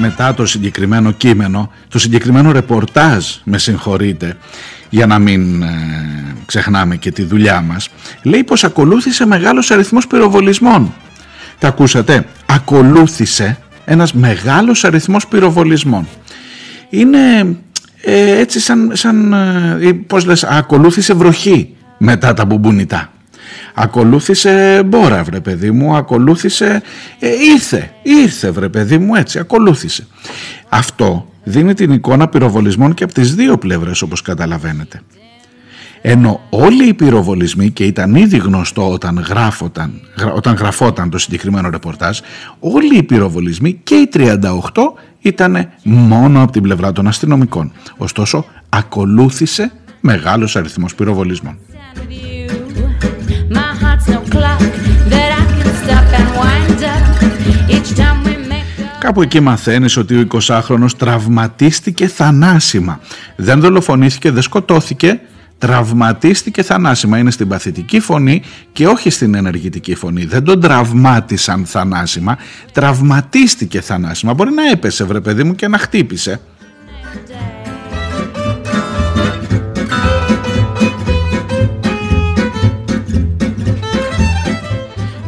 Μετά 0.00 0.34
το 0.34 0.46
συγκεκριμένο 0.46 1.10
κείμενο, 1.10 1.72
το 1.88 1.98
συγκεκριμένο 1.98 2.52
ρεπορτάζ, 2.52 3.26
με 3.44 3.58
συγχωρείτε, 3.58 4.36
για 4.88 5.06
να 5.06 5.18
μην 5.18 5.62
ε, 5.62 5.68
ξεχνάμε 6.46 6.96
και 6.96 7.10
τη 7.10 7.22
δουλειά 7.22 7.60
μας, 7.60 7.88
λέει 8.22 8.44
πως 8.44 8.64
ακολούθησε 8.64 9.26
μεγάλος 9.26 9.70
αριθμός 9.70 10.06
πυροβολισμών. 10.06 10.94
Τα 11.58 11.68
ακούσατε, 11.68 12.26
ακολούθησε 12.46 13.58
ένας 13.84 14.12
μεγάλος 14.12 14.84
αριθμός 14.84 15.26
πυροβολισμών. 15.26 16.08
Είναι 16.90 17.56
ε, 18.02 18.38
έτσι 18.38 18.60
σαν, 18.60 18.90
σαν 18.94 19.32
ε, 19.32 19.92
πώς 19.92 20.24
λες, 20.24 20.44
ακολούθησε 20.44 21.14
βροχή 21.14 21.74
μετά 21.98 22.34
τα 22.34 22.44
μπουμπουνιτά. 22.44 23.12
Ακολούθησε 23.74 24.82
μπόρα 24.86 25.24
βρε 25.24 25.40
παιδί 25.40 25.70
μου, 25.70 25.94
ακολούθησε, 25.94 26.82
ε, 27.18 27.28
ήρθε, 27.52 27.90
ήρθε 28.02 28.50
βρε 28.50 28.68
παιδί 28.68 28.98
μου 28.98 29.14
έτσι, 29.14 29.38
ακολούθησε. 29.38 30.06
Αυτό 30.68 31.26
δίνει 31.44 31.74
την 31.74 31.92
εικόνα 31.92 32.28
πυροβολισμών 32.28 32.94
και 32.94 33.04
από 33.04 33.12
τις 33.14 33.34
δύο 33.34 33.58
πλευρές 33.58 34.02
όπως 34.02 34.22
καταλαβαίνετε. 34.22 35.00
Ενώ 36.02 36.40
όλοι 36.50 36.88
οι 36.88 36.94
πυροβολισμοί 36.94 37.70
και 37.70 37.84
ήταν 37.84 38.14
ήδη 38.14 38.36
γνωστό 38.36 38.92
όταν, 38.92 39.18
γράφοταν, 39.28 40.00
όταν 40.34 40.54
γραφόταν 40.54 41.10
το 41.10 41.18
συγκεκριμένο 41.18 41.70
ρεπορτάζ 41.70 42.18
όλοι 42.60 42.96
οι 42.96 43.02
πυροβολισμοί 43.02 43.80
και 43.82 43.94
οι 43.94 44.08
38 44.12 44.36
ήταν 45.20 45.68
μόνο 45.82 46.42
από 46.42 46.52
την 46.52 46.62
πλευρά 46.62 46.92
των 46.92 47.06
αστυνομικών. 47.06 47.72
Ωστόσο 47.96 48.44
ακολούθησε 48.68 49.72
μεγάλος 50.00 50.56
αριθμός 50.56 50.94
πυροβολισμών. 50.94 51.58
Κάπου 59.00 59.22
εκεί 59.22 59.40
μαθαίνεις 59.40 59.96
ότι 59.96 60.18
ο 60.18 60.26
20χρονος 60.32 60.96
τραυματίστηκε 60.96 62.08
θανάσιμα. 62.08 63.00
Δεν 63.36 63.60
δολοφονήθηκε, 63.60 64.30
δεν 64.30 64.42
σκοτώθηκε, 64.42 65.20
τραυματίστηκε 65.58 66.62
θανάσιμα. 66.62 67.18
Είναι 67.18 67.30
στην 67.30 67.48
παθητική 67.48 68.00
φωνή 68.00 68.42
και 68.72 68.86
όχι 68.86 69.10
στην 69.10 69.34
ενεργητική 69.34 69.94
φωνή. 69.94 70.24
Δεν 70.24 70.44
τον 70.44 70.60
τραυμάτισαν 70.60 71.66
θανάσιμα, 71.66 72.38
τραυματίστηκε 72.72 73.80
θανάσιμα. 73.80 74.34
Μπορεί 74.34 74.50
να 74.50 74.70
έπεσε 74.70 75.04
βρε 75.04 75.20
παιδί 75.20 75.44
μου 75.44 75.54
και 75.54 75.68
να 75.68 75.78
χτύπησε. 75.78 76.40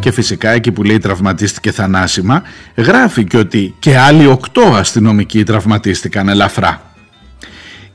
Και 0.02 0.10
φυσικά 0.10 0.50
εκεί 0.50 0.72
που 0.72 0.82
λέει 0.82 0.98
τραυματίστηκε 0.98 1.70
θανάσιμα 1.70 2.42
γράφει 2.76 3.24
και 3.24 3.36
ότι 3.36 3.74
και 3.78 3.98
άλλοι 3.98 4.26
οκτώ 4.26 4.62
αστυνομικοί 4.62 5.42
τραυματίστηκαν 5.42 6.28
ελαφρά. 6.28 6.82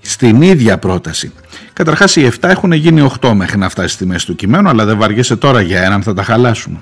Στην 0.01 0.41
ίδια 0.41 0.77
πρόταση. 0.77 1.31
Καταρχάς 1.73 2.15
οι 2.15 2.31
7 2.41 2.49
έχουν 2.49 2.71
γίνει 2.71 3.11
8 3.21 3.31
μέχρι 3.33 3.57
να 3.57 3.69
φτάσει 3.69 3.93
στη 3.93 4.05
μέση 4.05 4.25
του 4.25 4.35
κειμένου 4.35 4.69
αλλά 4.69 4.85
δεν 4.85 4.97
βαριέσαι 4.97 5.35
τώρα 5.35 5.61
για 5.61 5.83
έναν 5.83 6.03
θα 6.03 6.13
τα 6.13 6.23
χαλάσουμε. 6.23 6.79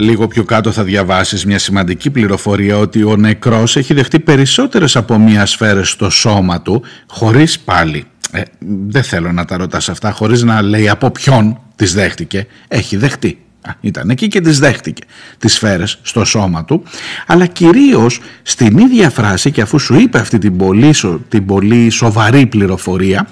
Λίγο 0.00 0.26
πιο 0.26 0.44
κάτω 0.44 0.72
θα 0.72 0.82
διαβάσεις 0.82 1.44
μια 1.44 1.58
σημαντική 1.58 2.10
πληροφορία 2.10 2.78
ότι 2.78 3.02
ο 3.02 3.16
νεκρός 3.16 3.76
έχει 3.76 3.94
δεχτεί 3.94 4.20
περισσότερες 4.20 4.96
από 4.96 5.18
μία 5.18 5.46
σφαίρες 5.46 5.88
στο 5.88 6.10
σώμα 6.10 6.62
του 6.62 6.82
χωρίς 7.06 7.60
πάλι, 7.60 8.04
ε, 8.32 8.42
δεν 8.88 9.02
θέλω 9.02 9.32
να 9.32 9.44
τα 9.44 9.56
ρωτάς 9.56 9.88
αυτά, 9.88 10.10
χωρίς 10.10 10.42
να 10.42 10.62
λέει 10.62 10.88
από 10.88 11.10
ποιον 11.10 11.60
τις 11.76 11.94
δέχτηκε, 11.94 12.46
έχει 12.68 12.96
δεχτεί. 12.96 13.38
Ήταν 13.80 14.10
εκεί 14.10 14.28
και 14.28 14.40
τις 14.40 14.58
δέχτηκε 14.58 15.02
τις 15.38 15.52
σφαίρες 15.54 15.98
στο 16.02 16.24
σώμα 16.24 16.64
του. 16.64 16.82
Αλλά 17.26 17.46
κυρίως 17.46 18.20
στην 18.42 18.78
ίδια 18.78 19.10
φράση 19.10 19.50
και 19.50 19.60
αφού 19.60 19.78
σου 19.78 19.94
είπε 19.94 20.18
αυτή 20.18 20.38
την 20.38 20.56
πολύ, 20.56 20.94
την 21.28 21.46
πολύ 21.46 21.90
σοβαρή 21.90 22.46
πληροφορία 22.46 23.28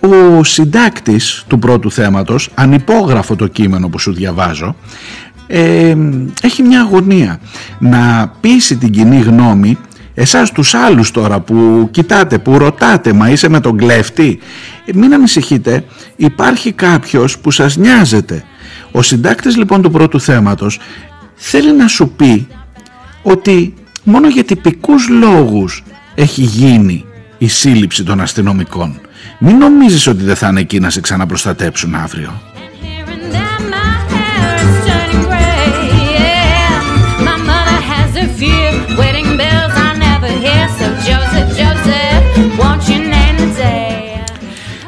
ο 0.00 0.44
συντάκτης 0.44 1.44
του 1.48 1.58
πρώτου 1.58 1.90
θέματος 1.90 2.50
ανυπόγραφο 2.54 3.36
το 3.36 3.46
κείμενο 3.46 3.88
που 3.88 3.98
σου 3.98 4.12
διαβάζω 4.12 4.76
ε, 5.46 5.96
έχει 6.42 6.62
μια 6.62 6.80
αγωνία 6.80 7.40
να 7.78 8.32
πείσει 8.40 8.76
την 8.76 8.90
κοινή 8.90 9.20
γνώμη 9.20 9.78
εσάς 10.14 10.52
τους 10.52 10.74
άλλους 10.74 11.10
τώρα 11.10 11.40
που 11.40 11.88
κοιτάτε, 11.90 12.38
που 12.38 12.58
ρωτάτε 12.58 13.12
μα 13.12 13.28
είσαι 13.30 13.48
με 13.48 13.60
τον 13.60 13.76
κλέφτη 13.76 14.38
ε, 14.84 14.92
μην 14.94 15.14
ανησυχείτε 15.14 15.84
υπάρχει 16.16 16.72
κάποιος 16.72 17.38
που 17.38 17.50
σας 17.50 17.76
νοιάζεται 17.76 18.44
ο 18.90 19.02
συντάκτης 19.02 19.56
λοιπόν 19.56 19.82
του 19.82 19.90
πρώτου 19.90 20.20
θέματος 20.20 20.78
θέλει 21.34 21.72
να 21.72 21.86
σου 21.86 22.08
πει 22.08 22.46
ότι 23.22 23.74
μόνο 24.04 24.28
για 24.28 24.44
τυπικούς 24.44 25.08
λόγους 25.08 25.84
έχει 26.14 26.42
γίνει 26.42 27.04
η 27.38 27.48
σύλληψη 27.48 28.04
των 28.04 28.20
αστυνομικών. 28.20 29.00
Μην 29.38 29.56
νομίζεις 29.56 30.06
ότι 30.06 30.22
δεν 30.22 30.36
θα 30.36 30.48
είναι 30.48 30.60
εκεί 30.60 30.80
να 30.80 30.90
σε 30.90 31.00
ξαναπροστατέψουν 31.00 31.94
αύριο. 31.94 32.40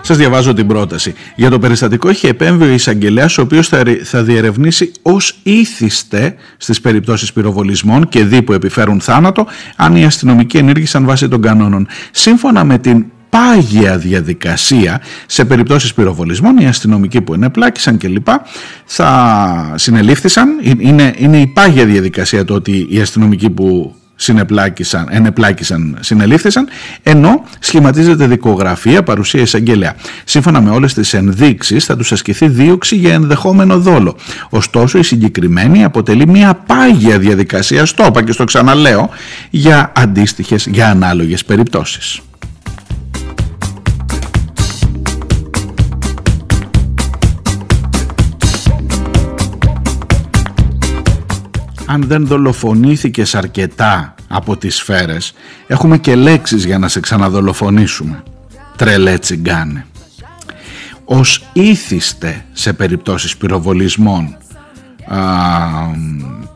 Σας 0.08 0.16
διαβάζω 0.16 0.54
την 0.54 0.66
πρόταση. 0.66 1.14
Για 1.36 1.50
το 1.50 1.58
περιστατικό 1.58 2.08
έχει 2.08 2.26
επέμβει 2.26 2.64
ο 2.64 2.72
εισαγγελέας, 2.72 3.38
ο 3.38 3.42
οποίος 3.42 3.68
θα 4.02 4.22
διερευνήσει 4.22 4.92
ως 5.02 5.38
ήθιστε 5.42 6.34
στις 6.56 6.80
περιπτώσεις 6.80 7.32
πυροβολισμών 7.32 8.08
και 8.08 8.24
δι 8.24 8.42
που 8.42 8.52
επιφέρουν 8.52 9.00
θάνατο, 9.00 9.46
αν 9.76 9.96
οι 9.96 10.04
αστυνομικοί 10.04 10.56
ενήργησαν 10.56 11.04
βάσει 11.04 11.28
των 11.28 11.40
κανόνων. 11.40 11.86
Σύμφωνα 12.10 12.64
με 12.64 12.78
την 12.78 13.04
πάγια 13.28 13.98
διαδικασία 13.98 15.00
σε 15.26 15.44
περιπτώσεις 15.44 15.94
πυροβολισμών 15.94 16.56
οι 16.56 16.66
αστυνομικοί 16.66 17.20
που 17.20 17.34
ενεπλάκησαν 17.34 17.98
κλπ 17.98 18.28
θα 18.84 19.72
συνελήφθησαν 19.74 20.48
είναι, 20.78 21.14
είναι 21.16 21.40
η 21.40 21.46
πάγια 21.46 21.84
διαδικασία 21.84 22.44
το 22.44 22.54
ότι 22.54 22.86
οι 22.90 23.00
αστυνομικοί 23.00 23.50
που 23.50 23.94
συνεπλάκησαν, 24.20 25.06
ενεπλάκησαν, 25.10 25.98
συνελήφθησαν, 26.00 26.68
ενώ 27.02 27.44
σχηματίζεται 27.58 28.26
δικογραφία 28.26 29.02
παρουσία 29.02 29.40
εισαγγελέα. 29.40 29.94
Σύμφωνα 30.24 30.60
με 30.60 30.70
όλες 30.70 30.94
τις 30.94 31.14
ενδείξεις 31.14 31.84
θα 31.84 31.96
τους 31.96 32.12
ασκηθεί 32.12 32.48
δίωξη 32.48 32.96
για 32.96 33.14
ενδεχόμενο 33.14 33.78
δόλο. 33.78 34.16
Ωστόσο 34.48 34.98
η 34.98 35.02
συγκεκριμένη 35.02 35.84
αποτελεί 35.84 36.26
μια 36.28 36.54
πάγια 36.54 37.18
διαδικασία, 37.18 37.86
στο 37.86 38.04
είπα 38.08 38.22
και 38.22 38.32
στο 38.32 38.44
ξαναλέω, 38.44 39.10
για 39.50 39.92
αντίστοιχες, 39.96 40.66
για 40.66 40.90
ανάλογες 40.90 41.44
περιπτώσεις. 41.44 42.20
Αν 51.90 52.04
δεν 52.06 52.26
δολοφονήθηκες 52.26 53.34
αρκετά 53.34 54.14
από 54.28 54.56
τις 54.56 54.76
σφαίρες, 54.76 55.34
έχουμε 55.66 55.98
και 55.98 56.14
λέξεις 56.14 56.64
για 56.64 56.78
να 56.78 56.88
σε 56.88 57.00
ξαναδολοφονήσουμε. 57.00 58.22
Τρελέ 58.76 59.18
τσιγκάνε. 59.18 59.86
Ως 61.04 61.44
ήθιστε 61.52 62.44
σε 62.52 62.72
περιπτώσεις 62.72 63.36
πυροβολισμών 63.36 64.36
α, 65.06 65.18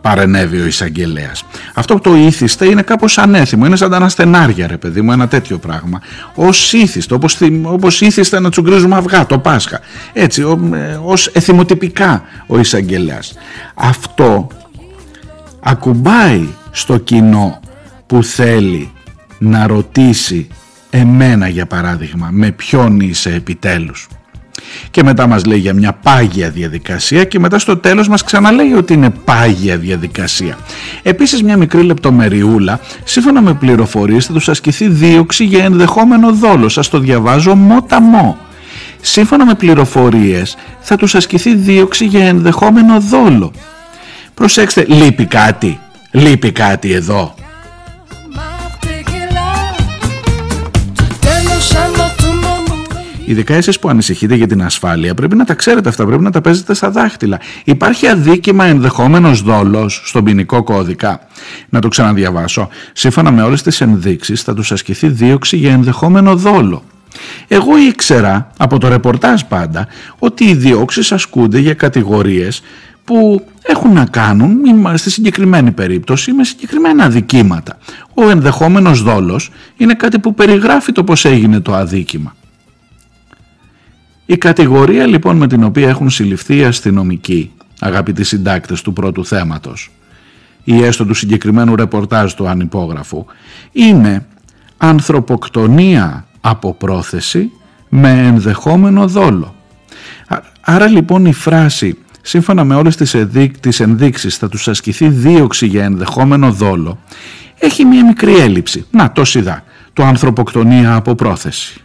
παρενέβη 0.01 0.61
ο 0.61 0.67
εισαγγελέας. 0.67 1.45
Αυτό 1.75 1.95
που 1.95 2.01
το 2.01 2.15
ήθιστε 2.15 2.67
είναι 2.67 2.83
κάπως 2.83 3.19
ανέθιμο, 3.19 3.67
είναι 3.67 3.77
σαν 3.77 3.91
τα 3.91 3.97
αναστενάρια 3.97 4.67
ρε 4.67 4.77
παιδί 4.77 5.01
μου, 5.01 5.13
ένα 5.13 5.29
τέτοιο 5.29 5.59
πράγμα. 5.59 6.01
Ως 6.35 6.73
ήθιστε, 6.73 7.15
όπως, 7.15 7.39
όπως 7.63 8.01
ήθιστε 8.01 8.41
να 8.41 8.51
τσουγκρίζουμε 8.51 8.97
αυγά 8.97 9.27
το 9.27 9.39
Πάσχα. 9.39 9.81
Έτσι, 10.13 10.43
ε, 10.73 10.99
ως 11.05 11.27
εθιμοτυπικά 11.27 12.23
ο 12.47 12.59
εισαγγελέας. 12.59 13.35
Αυτό 13.75 14.49
ακουμπάει 15.63 16.47
στο 16.71 16.99
κοινό 16.99 17.61
που 18.07 18.23
θέλει 18.23 18.91
να 19.39 19.67
ρωτήσει 19.67 20.49
εμένα 20.91 21.49
για 21.49 21.67
παράδειγμα 21.67 22.29
με 22.31 22.51
ποιον 22.51 23.01
είσαι 23.01 23.35
επιτέλους 23.35 24.09
και 24.91 25.03
μετά 25.03 25.27
μας 25.27 25.45
λέει 25.45 25.59
για 25.59 25.75
μια 25.75 25.93
πάγια 25.93 26.51
διαδικασία 26.51 27.25
και 27.25 27.39
μετά 27.39 27.59
στο 27.59 27.77
τέλος 27.77 28.09
μας 28.09 28.25
ξαναλέει 28.25 28.73
ότι 28.73 28.93
είναι 28.93 29.11
πάγια 29.11 29.77
διαδικασία. 29.77 30.59
Επίσης 31.03 31.43
μια 31.43 31.57
μικρή 31.57 31.83
λεπτομεριούλα, 31.83 32.81
σύμφωνα 33.05 33.41
με 33.41 33.55
πληροφορίες 33.55 34.27
θα 34.27 34.33
τους 34.33 34.49
ασκηθεί 34.49 34.89
δίωξη 34.89 35.45
για 35.45 35.65
ενδεχόμενο 35.65 36.33
δόλο. 36.33 36.69
Σας 36.69 36.89
το 36.89 36.99
διαβάζω 36.99 37.55
μοταμό. 37.55 38.39
Σύμφωνα 39.01 39.47
με 39.47 39.55
πληροφορίες 39.55 40.57
θα 40.81 40.97
τους 40.97 41.15
ασκηθεί 41.15 41.55
δίωξη 41.55 42.05
για 42.05 42.25
ενδεχόμενο 42.27 43.01
δόλο. 43.01 43.53
Προσέξτε, 44.35 44.85
λείπει 44.89 45.27
κάτι. 45.27 45.79
Λείπει 46.11 46.53
κάτι 46.53 46.93
εδώ. 46.93 47.35
Ειδικά 53.25 53.55
εσείς 53.55 53.79
που 53.79 53.89
ανησυχείτε 53.89 54.35
για 54.35 54.47
την 54.47 54.63
ασφάλεια 54.63 55.15
πρέπει 55.15 55.37
να 55.37 55.45
τα 55.45 55.55
ξέρετε 55.55 55.89
αυτά, 55.89 56.07
πρέπει 56.07 56.23
να 56.23 56.31
τα 56.31 56.41
παίζετε 56.41 56.75
στα 56.75 56.91
δάχτυλα. 56.91 57.41
Υπάρχει 57.65 58.07
αδίκημα 58.07 58.65
ενδεχόμενος 58.65 59.43
δόλος 59.43 60.03
στον 60.05 60.25
ποινικό 60.25 60.63
κώδικα. 60.63 61.21
Να 61.69 61.81
το 61.81 61.89
ξαναδιαβάσω. 61.89 62.69
Σύμφωνα 62.93 63.31
με 63.31 63.43
όλες 63.43 63.63
τις 63.63 63.81
ενδείξεις 63.81 64.43
θα 64.43 64.55
τους 64.55 64.73
ασκηθεί 64.73 65.09
δίωξη 65.09 65.57
για 65.57 65.73
ενδεχόμενο 65.73 66.37
δόλο. 66.37 66.83
Εγώ 67.49 67.79
ήξερα 67.79 68.51
από 68.57 68.79
το 68.79 68.89
ρεπορτάζ 68.89 69.41
πάντα 69.43 69.87
ότι 70.19 70.45
οι 70.45 70.55
διώξεις 70.55 71.13
ασκούνται 71.13 71.59
για 71.59 71.75
κατηγορίες 71.75 72.63
που 73.13 73.45
έχουν 73.63 73.93
να 73.93 74.05
κάνουν 74.05 74.51
στη 74.95 75.11
συγκεκριμένη 75.11 75.71
περίπτωση 75.71 76.33
με 76.33 76.45
συγκεκριμένα 76.45 77.05
αδικήματα. 77.05 77.79
Ο 78.15 78.31
ενδεχόμενος 78.31 79.03
δόλος 79.03 79.51
είναι 79.77 79.95
κάτι 79.95 80.19
που 80.19 80.35
περιγράφει 80.35 80.93
το 80.93 81.05
πώς 81.05 81.25
έγινε 81.25 81.61
το 81.61 81.75
αδίκημα. 81.75 82.35
Η 84.27 84.37
κατηγορία 84.37 85.07
λοιπόν 85.07 85.37
με 85.37 85.47
την 85.47 85.65
οποία 85.65 85.89
έχουν 85.89 86.11
συλληφθεί 86.11 86.57
οι 86.57 86.65
αστυνομικοί, 86.65 87.53
αγαπητοί 87.81 88.25
συντάκτες 88.25 88.83
του 88.83 88.93
πρώτου 88.93 89.25
θέματος, 89.25 89.91
ή 90.65 90.83
έστω 90.83 91.05
του 91.05 91.15
συγκεκριμένου 91.15 91.77
ρεπορτάζ 91.77 92.33
του 92.33 92.49
ανυπόγραφου, 92.49 93.25
είναι 93.73 94.27
ανθρωποκτονία 94.77 96.27
από 96.41 96.75
πρόθεση 96.75 97.51
με 97.89 98.11
ενδεχόμενο 98.11 99.07
δόλο. 99.07 99.55
Άρα 100.61 100.87
λοιπόν 100.87 101.27
η 101.27 101.33
φράση 101.33 101.99
σύμφωνα 102.23 102.65
με 102.65 102.75
όλες 102.75 102.97
τις, 102.97 103.15
ενδείξ, 103.15 103.61
τις 103.61 103.81
ενδείξεις 103.81 104.37
θα 104.37 104.49
τους 104.49 104.69
ασκηθεί 104.69 105.09
δίωξη 105.09 105.67
για 105.67 105.85
ενδεχόμενο 105.85 106.53
δόλο 106.53 106.99
έχει 107.65 107.85
μία 107.85 108.05
μικρή 108.05 108.37
έλλειψη. 108.37 108.87
Να 108.91 109.13
το 109.13 109.25
σιδά. 109.25 109.65
Το 109.93 110.03
ανθρωποκτονία 110.03 110.95
από 110.95 111.15
πρόθεση. 111.15 111.81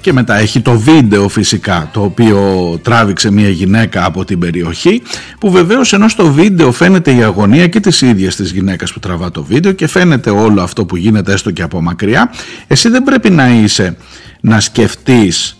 Και 0.00 0.12
μετά 0.12 0.38
έχει 0.38 0.60
το 0.60 0.78
βίντεο 0.78 1.28
φυσικά 1.28 1.90
το 1.92 2.02
οποίο 2.02 2.38
τράβηξε 2.82 3.30
μια 3.30 3.48
γυναίκα 3.48 4.04
από 4.04 4.24
την 4.24 4.38
περιοχή 4.38 5.02
που 5.40 5.50
βεβαίως 5.50 5.92
ενώ 5.92 6.08
στο 6.08 6.32
βίντεο 6.32 6.72
φαίνεται 6.72 7.14
η 7.14 7.22
αγωνία 7.22 7.66
και 7.66 7.80
της 7.80 8.00
ίδιας 8.00 8.36
της 8.36 8.50
γυναίκας 8.50 8.92
που 8.92 8.98
τραβά 8.98 9.30
το 9.30 9.44
βίντεο 9.44 9.72
και 9.72 9.86
φαίνεται 9.86 10.30
όλο 10.30 10.62
αυτό 10.62 10.84
που 10.84 10.96
γίνεται 10.96 11.32
έστω 11.32 11.50
και 11.50 11.62
από 11.62 11.80
μακριά 11.80 12.30
εσύ 12.66 12.88
δεν 12.88 13.02
πρέπει 13.02 13.30
να 13.30 13.48
είσαι 13.48 13.96
να 14.40 14.60
σκεφτείς 14.60 15.58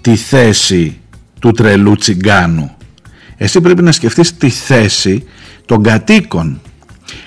τη 0.00 0.16
θέση 0.16 0.98
του 1.40 1.50
τρελού 1.50 1.96
τσιγκάνου. 1.96 2.76
Εσύ 3.36 3.60
πρέπει 3.60 3.82
να 3.82 3.92
σκεφτείς 3.92 4.36
τη 4.36 4.48
θέση 4.48 5.24
των 5.66 5.82
κατοίκων 5.82 6.60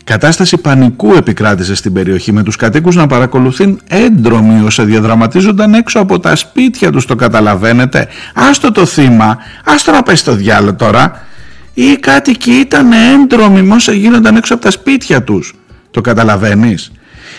Κατάσταση 0.08 0.58
πανικού 0.58 1.14
επικράτησε 1.14 1.76
στην 1.76 1.94
περιοχή 1.94 2.32
με 2.32 2.44
τους 2.44 2.56
κατοίκους 2.56 2.96
να 2.96 3.08
παρακολουθούν 3.08 3.80
έντρομοι 3.88 4.66
όσο 4.66 4.84
διαδραματίζονταν 4.84 5.74
έξω 5.74 6.00
από 6.00 6.20
τα 6.20 6.36
σπίτια 6.36 6.92
τους, 6.92 7.06
το 7.06 7.16
καταλαβαίνετε; 7.16 8.08
Άστο 8.34 8.72
το 8.72 8.86
θύμα, 8.86 9.38
άστο 9.66 9.92
να 9.92 10.04
πάει 10.04 10.16
στο 10.16 10.34
διάλογο 10.34 10.76
τώρα. 10.76 11.26
Οι 11.74 11.96
κάτοικοι 11.96 12.52
ήταν 12.52 12.92
έντρομοι 12.92 13.72
όσα 13.72 13.92
γίνονταν 13.92 14.36
έξω 14.36 14.54
από 14.54 14.64
τα 14.64 14.72
σπίτια 14.72 15.24
τους. 15.24 15.56
Το 15.92 16.02
καταλαβαίνεις; 16.02 16.92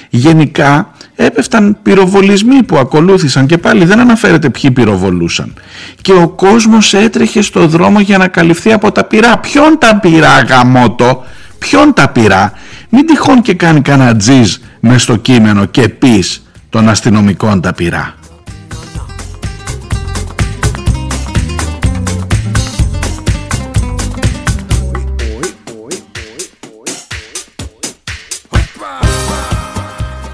Γενικά 0.08 0.90
έπεφταν 1.14 1.76
πυροβολισμοί 1.82 2.62
που 2.62 2.76
ακολούθησαν 2.76 3.46
και 3.46 3.58
πάλι 3.58 3.84
δεν 3.84 4.00
αναφέρεται 4.00 4.50
ποιοι 4.50 4.70
πυροβολούσαν. 4.70 5.54
Και 6.00 6.12
ο 6.12 6.28
κόσμος 6.28 6.94
έτρεχε 6.94 7.42
στο 7.42 7.66
δρόμο 7.66 8.00
για 8.00 8.18
να 8.18 8.28
καλυφθεί 8.28 8.72
από 8.72 8.92
τα 8.92 9.04
πυρά. 9.04 9.38
Ποιον 9.38 9.78
τα 9.78 9.98
πυρά 10.00 10.40
γαμότο, 10.40 11.24
Ποιον 11.58 11.94
τα 11.94 12.08
πειρά, 12.08 12.52
μην 12.88 13.06
τυχόν 13.06 13.42
και 13.42 13.54
κάνει 13.54 13.80
κανένα 13.80 14.16
τζιζ 14.16 14.56
μες 14.80 15.02
στο 15.02 15.16
κείμενο 15.16 15.64
και 15.64 15.88
πεις 15.88 16.42
των 16.70 16.88
αστυνομικών 16.88 17.60
τα 17.60 17.72
πειρά. 17.72 18.18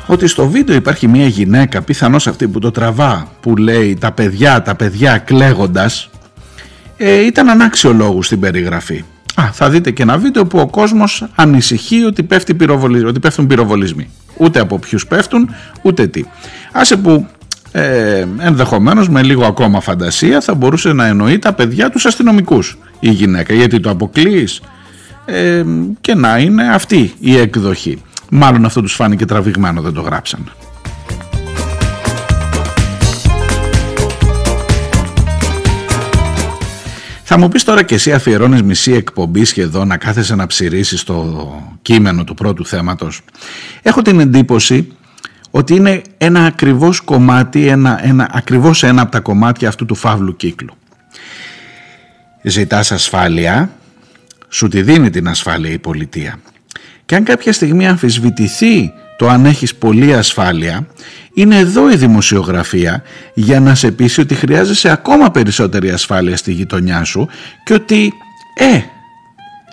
ότι 0.06 0.26
στο 0.26 0.48
βίντεο 0.48 0.76
υπάρχει 0.76 1.08
μια 1.08 1.26
γυναίκα, 1.26 1.82
πιθανώς 1.82 2.26
αυτή 2.26 2.48
που 2.48 2.58
το 2.58 2.70
τραβά, 2.70 3.28
που 3.40 3.56
λέει 3.56 3.96
τα 4.00 4.12
παιδιά, 4.12 4.62
τα 4.62 4.74
παιδιά 4.74 5.18
κλαίγοντας, 5.18 6.10
ε, 6.96 7.24
ήταν 7.26 7.48
ανάξιο 7.48 7.92
λόγου 7.92 8.22
στην 8.22 8.40
περιγραφή. 8.40 9.04
Α, 9.34 9.52
θα 9.52 9.70
δείτε 9.70 9.90
και 9.90 10.02
ένα 10.02 10.18
βίντεο 10.18 10.46
που 10.46 10.58
ο 10.58 10.66
κόσμος 10.66 11.26
ανησυχεί 11.34 12.04
ότι, 12.04 12.22
πέφτει 12.22 12.56
ότι 13.06 13.20
πέφτουν 13.20 13.46
πυροβολισμοί. 13.46 14.10
Ούτε 14.36 14.60
από 14.60 14.78
ποιους 14.78 15.06
πέφτουν, 15.06 15.54
ούτε 15.82 16.06
τι. 16.06 16.24
Άσε 16.72 16.96
που 16.96 17.26
ε, 17.72 18.26
ενδεχομένως 18.38 19.08
με 19.08 19.22
λίγο 19.22 19.44
ακόμα 19.46 19.80
φαντασία 19.80 20.40
θα 20.40 20.54
μπορούσε 20.54 20.92
να 20.92 21.06
εννοεί 21.06 21.38
τα 21.38 21.52
παιδιά 21.52 21.90
τους 21.90 22.06
αστυνομικούς 22.06 22.78
η 23.00 23.10
γυναίκα 23.10 23.54
γιατί 23.54 23.80
το 23.80 23.90
αποκλείεις 23.90 24.60
ε, 25.24 25.64
και 26.00 26.14
να 26.14 26.38
είναι 26.38 26.68
αυτή 26.74 27.14
η 27.20 27.36
εκδοχή. 27.36 28.02
Μάλλον 28.30 28.64
αυτό 28.64 28.80
τους 28.80 28.94
φάνηκε 28.94 29.24
τραβηγμένο 29.24 29.80
δεν 29.80 29.92
το 29.92 30.00
γράψαν. 30.00 30.52
Θα 37.36 37.40
μου 37.42 37.48
πεις 37.48 37.64
τώρα 37.64 37.82
και 37.82 37.94
εσύ 37.94 38.12
αφιερώνεις 38.12 38.62
μισή 38.62 38.92
εκπομπή 38.92 39.44
σχεδόν 39.44 39.88
να 39.88 39.96
κάθεσαι 39.96 40.34
να 40.34 40.46
ψηρήσεις 40.46 41.02
το 41.02 41.52
κείμενο 41.82 42.24
του 42.24 42.34
πρώτου 42.34 42.66
θέματος. 42.66 43.20
Έχω 43.82 44.02
την 44.02 44.20
εντύπωση 44.20 44.92
ότι 45.50 45.74
είναι 45.74 46.02
ένα 46.18 46.44
ακριβώς 46.44 47.00
κομμάτι, 47.00 47.66
ένα, 47.66 48.06
ένα, 48.06 48.28
ακριβώς 48.32 48.82
ένα 48.82 49.02
από 49.02 49.10
τα 49.10 49.20
κομμάτια 49.20 49.68
αυτού 49.68 49.84
του 49.84 49.94
φαύλου 49.94 50.36
κύκλου. 50.36 50.74
Ζητάς 52.42 52.92
ασφάλεια, 52.92 53.70
σου 54.48 54.68
τη 54.68 54.82
δίνει 54.82 55.10
την 55.10 55.28
ασφάλεια 55.28 55.70
η 55.70 55.78
πολιτεία. 55.78 56.40
Και 57.06 57.14
αν 57.14 57.24
κάποια 57.24 57.52
στιγμή 57.52 57.88
αμφισβητηθεί 57.88 58.92
το 59.16 59.28
αν 59.28 59.44
έχεις 59.44 59.74
πολλή 59.74 60.14
ασφάλεια, 60.14 60.86
είναι 61.34 61.58
εδώ 61.58 61.90
η 61.90 61.96
δημοσιογραφία 61.96 63.02
για 63.34 63.60
να 63.60 63.74
σε 63.74 63.90
πείσει 63.90 64.20
ότι 64.20 64.34
χρειάζεσαι 64.34 64.90
ακόμα 64.90 65.30
περισσότερη 65.30 65.90
ασφάλεια 65.90 66.36
στη 66.36 66.52
γειτονιά 66.52 67.04
σου 67.04 67.28
και 67.64 67.74
ότι 67.74 68.12
ε, 68.54 68.80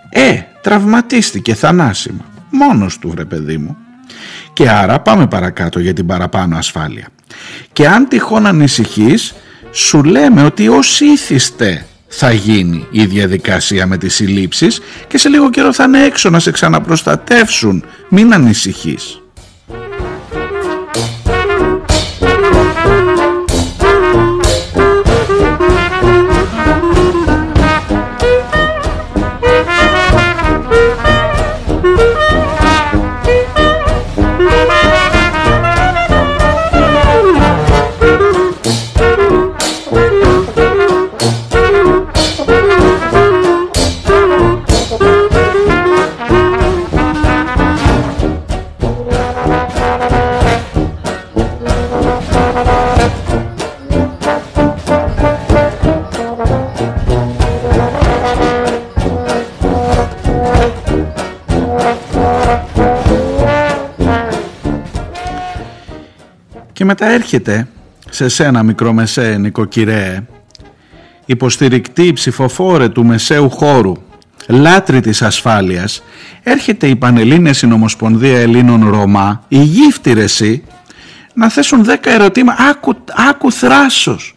ε, 0.10 0.42
τραυματίστηκε 0.62 1.54
θανάσιμα. 1.54 2.26
Μόνος 2.50 3.00
του 3.00 3.10
βρε 3.10 3.26
παιδί 3.26 3.58
μου. 3.58 3.78
Και 4.54 4.70
άρα 4.70 5.00
πάμε 5.00 5.28
παρακάτω 5.28 5.80
για 5.80 5.94
την 5.94 6.06
παραπάνω 6.06 6.58
ασφάλεια. 6.58 7.08
Και 7.74 7.88
αν 7.88 8.08
τυχόν 8.08 8.46
ανησυχείς, 8.46 9.34
σου 9.72 10.04
λέμε 10.04 10.44
ότι 10.44 10.68
ως 10.68 11.00
ήθιστε 11.00 11.86
θα 12.08 12.32
γίνει 12.32 12.88
η 12.92 13.06
διαδικασία 13.06 13.88
με 13.88 13.98
τις 13.98 14.16
συλλήψεις 14.16 14.82
και 15.08 15.18
σε 15.18 15.30
λίγο 15.30 15.50
καιρό 15.50 15.74
θα 15.74 15.84
είναι 15.84 16.04
έξω 16.04 16.30
να 16.30 16.40
σε 16.40 16.52
ξαναπροστατεύσουν. 16.52 17.86
Μην 18.10 18.34
ανησυχείς. 18.34 19.21
Μετά 66.92 67.06
έρχεται 67.06 67.68
σε 68.10 68.30
σένα 68.30 68.64
μικρομεσαίε 68.64 69.38
νοικοκυρέ, 69.38 70.24
υποστηρικτή 71.26 72.14
ψηφοφόρε 72.14 72.90
του 72.90 73.06
μεσαίου 73.06 73.50
χώρου, 73.50 73.94
λάτρη 74.48 75.00
της 75.00 75.22
ασφάλειας, 75.22 76.04
έρχεται 76.44 76.88
η 76.88 76.96
Πανελλήνια 76.96 77.54
Συνομοσπονδία 77.54 78.40
Ελλήνων 78.40 78.90
Ρωμά, 78.90 79.44
η 79.48 79.58
γύφτη 79.58 80.64
να 81.34 81.50
θέσουν 81.50 81.84
δέκα 81.84 82.12
ερωτήματα, 82.12 82.64
άκου, 82.64 82.96
άκου 83.30 83.52
θράσος. 83.52 84.36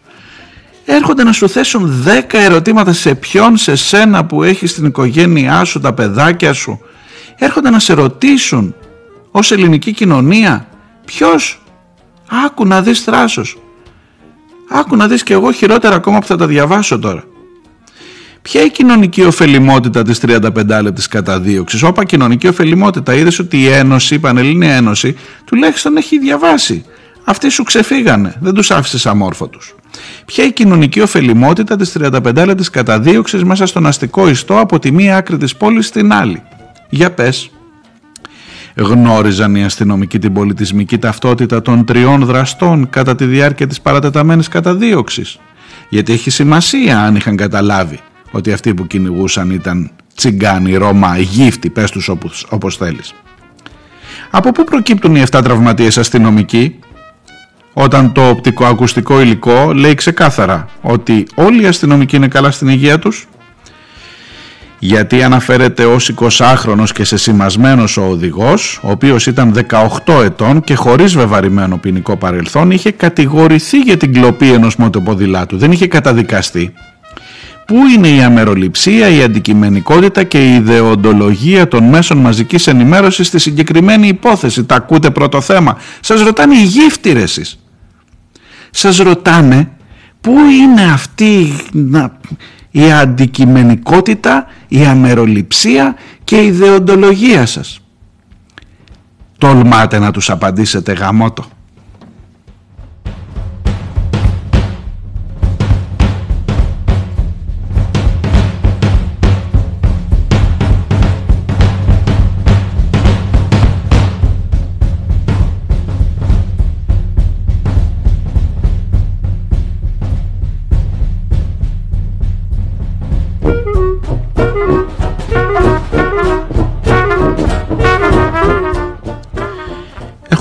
έρχονται 0.85 1.25
να 1.25 1.33
σου 1.33 1.49
θέσουν 1.49 2.03
δέκα 2.03 2.39
ερωτήματα 2.39 2.93
σε 2.93 3.15
ποιον, 3.15 3.57
σε 3.57 3.77
σένα 3.77 4.25
που 4.25 4.43
έχεις 4.43 4.75
την 4.75 4.85
οικογένειά 4.85 5.65
σου, 5.65 5.81
τα 5.81 5.93
παιδάκια 5.93 6.53
σου. 6.53 6.81
Έρχονται 7.39 7.71
να 7.71 7.79
σε 7.79 7.93
ρωτήσουν 7.93 8.75
ως 9.31 9.53
ελληνική 9.53 9.93
κοινωνία 9.93 10.67
ποιος. 11.05 11.59
Άκου 12.45 12.67
να 12.67 12.83
δεις 12.83 13.01
θράσος. 13.01 13.59
Άκου 14.71 14.97
να 14.97 15.09
δεις 15.09 15.23
και 15.23 15.33
εγώ 15.33 15.53
χειρότερα 15.53 15.95
ακόμα 15.95 16.19
που 16.19 16.27
θα 16.27 16.37
τα 16.37 16.47
διαβάσω 16.47 16.99
τώρα. 16.99 17.25
Ποια 18.43 18.63
η 18.63 18.71
κοινωνική 18.71 19.23
ωφελημότητα 19.23 20.03
της 20.03 20.19
35 20.19 20.83
λεπτής 20.83 21.09
καταδίωξης; 21.09 21.83
Όπα 21.83 22.05
κοινωνική 22.05 22.49
ωφελημότητα. 22.49 23.15
Είδες 23.15 23.39
ότι 23.39 23.61
η 23.61 23.67
Ένωση, 23.67 24.15
η 24.15 24.19
Πανελλήνια 24.19 24.75
Ένωση, 24.75 25.17
τουλάχιστον 25.45 25.97
έχει 25.97 26.19
διαβάσει. 26.19 26.85
Αυτοί 27.25 27.49
σου 27.49 27.63
ξεφύγανε. 27.63 28.37
Δεν 28.41 28.55
τους 28.55 28.71
άφησες 28.71 29.07
αμόρφωτους. 29.07 29.75
Ποια 30.25 30.45
η 30.45 30.53
κοινωνική 30.53 31.01
ωφελημότητα 31.01 31.77
της 31.77 31.93
35 31.93 32.45
λεπτής 32.47 32.71
καταδίωξης 32.71 33.45
μέσα 33.45 33.67
στον 33.67 33.87
αστικό 33.87 34.29
ιστό 34.29 34.59
από 34.59 34.79
τη 34.79 34.93
μία 34.93 35.17
άκρη 35.17 35.37
της 35.37 35.57
πόλης 35.57 35.87
στην 35.87 36.13
άλλη; 36.13 36.43
Για 36.91 37.11
πες. 37.11 37.51
Γνώριζαν 38.77 39.55
οι 39.55 39.65
αστυνομικοί 39.65 40.19
την 40.19 40.33
πολιτισμική 40.33 40.99
ταυτότητα 40.99 41.63
των 41.63 41.85
τριών 41.85 42.25
δραστών 42.25 42.91
κατά 42.91 43.15
τη 43.15 43.25
διάρκεια 43.25 43.67
της 43.67 43.81
παρατεταμένης 43.81 44.49
καταδίωξης. 44.49 45.39
Γιατί 45.89 46.13
έχει 46.13 46.31
σημασία 46.31 47.01
αν 47.01 47.17
είχαν 47.17 47.37
καταλάβει 47.37 47.99
ότι 48.31 48.53
αυτοί 48.53 48.75
που 48.75 48.87
κυνηγούσαν 48.87 49.51
ήταν 49.51 49.91
τσιγκάνοι, 50.15 50.77
Ρώμα, 50.77 51.19
γύφτη, 51.19 51.71
πες 51.71 51.91
τους 51.91 52.09
όπως, 52.09 52.47
όπως 52.51 52.77
θέλεις. 52.77 53.13
Από 54.31 54.53
πού 54.53 54.65
προκύπτουν 54.65 55.17
οι 55.17 55.23
7 55.31 55.41
τραυματίες 55.45 55.99
αστυνομικοί 55.99 56.79
όταν 57.73 58.13
το 58.13 58.29
οπτικοακουστικό 58.29 59.21
υλικό 59.21 59.73
λέει 59.73 59.95
ξεκάθαρα 59.95 60.69
ότι 60.81 61.27
όλοι 61.35 61.63
οι 61.63 61.67
αστυνομικοί 61.67 62.17
είναι 62.17 62.29
καλά 62.29 62.51
στην 62.51 62.69
υγεία 62.69 62.99
τους; 62.99 63.29
Γιατί 64.87 65.23
αναφέρεται 65.23 65.85
ως 65.85 66.13
20χρονος 66.17 66.91
και 66.95 67.05
σε 67.05 67.17
σημασμένος 67.17 67.97
ο 67.97 68.03
οδηγός, 68.03 68.81
ο 68.83 68.91
οποίος 68.91 69.27
ήταν 69.27 69.53
18 70.05 70.23
ετών 70.23 70.61
και 70.61 70.75
χωρίς 70.75 71.15
βεβαρημένο 71.15 71.77
ποινικό 71.77 72.17
παρελθόν, 72.17 72.71
είχε 72.71 72.91
κατηγορηθεί 72.91 73.79
για 73.79 73.97
την 73.97 74.13
κλοπή 74.13 74.53
ενός 74.53 74.77
μοτοποδηλάτου, 74.77 75.57
δεν 75.57 75.73
είχε 75.73 75.87
καταδικαστεί. 75.87 76.73
Πού 77.67 77.77
είναι 77.97 78.09
η 78.09 78.23
αμεροληψία, 78.23 79.09
η 79.09 79.23
αντικειμενικότητα 79.23 80.23
και 80.23 80.45
η 80.45 80.55
ιδεοντολογία 80.55 81.69
των 81.69 81.85
μέσων 81.85 82.19
μαζικής 82.19 82.67
ενημέρωσης 82.67 83.27
στη 83.27 83.39
συγκεκριμένη 83.39 84.09
υπόθεση; 84.09 84.65
Τα 84.65 84.75
ακούτε 84.75 85.11
πρώτο 85.11 85.41
θέμα. 85.41 85.77
Σας 86.01 86.23
ρωτάνε 86.23 86.55
οι 86.57 86.63
γύφτηρες 86.63 87.23
εσείς. 87.23 87.59
Σας 88.71 88.99
ρωτάνε 88.99 89.69
πού 90.21 90.33
είναι 90.63 90.83
αυτή 90.93 91.53
η 92.77 92.93
αντικειμενικότητα, 92.93 94.47
η 94.69 94.85
αμεροληψία 94.85 95.95
και 96.25 96.41
η 96.41 96.47
ιδεοντολογία 96.47 97.47
σας. 97.47 97.81
Τολμάτε 99.39 99.99
να 99.99 100.11
τους 100.11 100.31
απαντήσετε 100.31 100.93
γαμότο. 100.93 101.45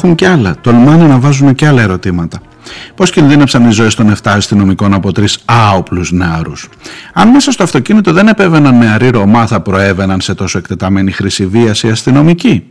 Έχουν 0.03 0.15
και 0.15 0.27
άλλα. 0.27 0.55
Τολμάνε 0.61 1.07
να 1.07 1.19
βάζουν 1.19 1.55
και 1.55 1.67
άλλα 1.67 1.81
ερωτήματα. 1.81 2.41
Πώς 2.95 3.11
κινδύνεψαν 3.11 3.67
οι 3.67 3.71
ζωές 3.71 3.95
των 3.95 4.09
7 4.09 4.15
αστυνομικών 4.23 4.93
από 4.93 5.11
τρεις 5.11 5.39
άοπλους 5.45 6.11
νεαρούς; 6.11 6.69
Αν 7.13 7.29
μέσα 7.29 7.51
στο 7.51 7.63
αυτοκίνητο 7.63 8.13
δεν 8.13 8.27
επέβαιναν 8.27 8.77
νεαροί 8.77 9.09
Ρωμά, 9.09 9.47
θα 9.47 9.61
προέβαιναν 9.61 10.21
σε 10.21 10.33
τόσο 10.33 10.57
εκτεταμένη 10.57 11.11
χρήση 11.11 11.45
βίας 11.45 11.83
οι 11.83 11.89
αστυνομικοί. 11.89 12.63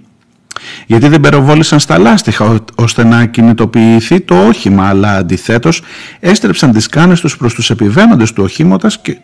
Γιατί 0.86 1.08
δεν 1.08 1.20
περοβόλησαν 1.20 1.80
στα 1.80 1.98
λάστιχα 1.98 2.58
ώστε 2.74 3.04
να 3.04 3.24
κινητοποιηθεί 3.24 4.20
το 4.20 4.46
όχημα, 4.46 4.88
αλλά 4.88 5.16
αντιθέτως 5.16 5.82
έστρεψαν 6.20 6.72
τις 6.72 6.86
κάνες 6.86 7.20
τους 7.20 7.36
προς 7.36 7.54
τους 7.54 7.70
επιβαίνοντες 7.70 8.32
του 8.32 8.48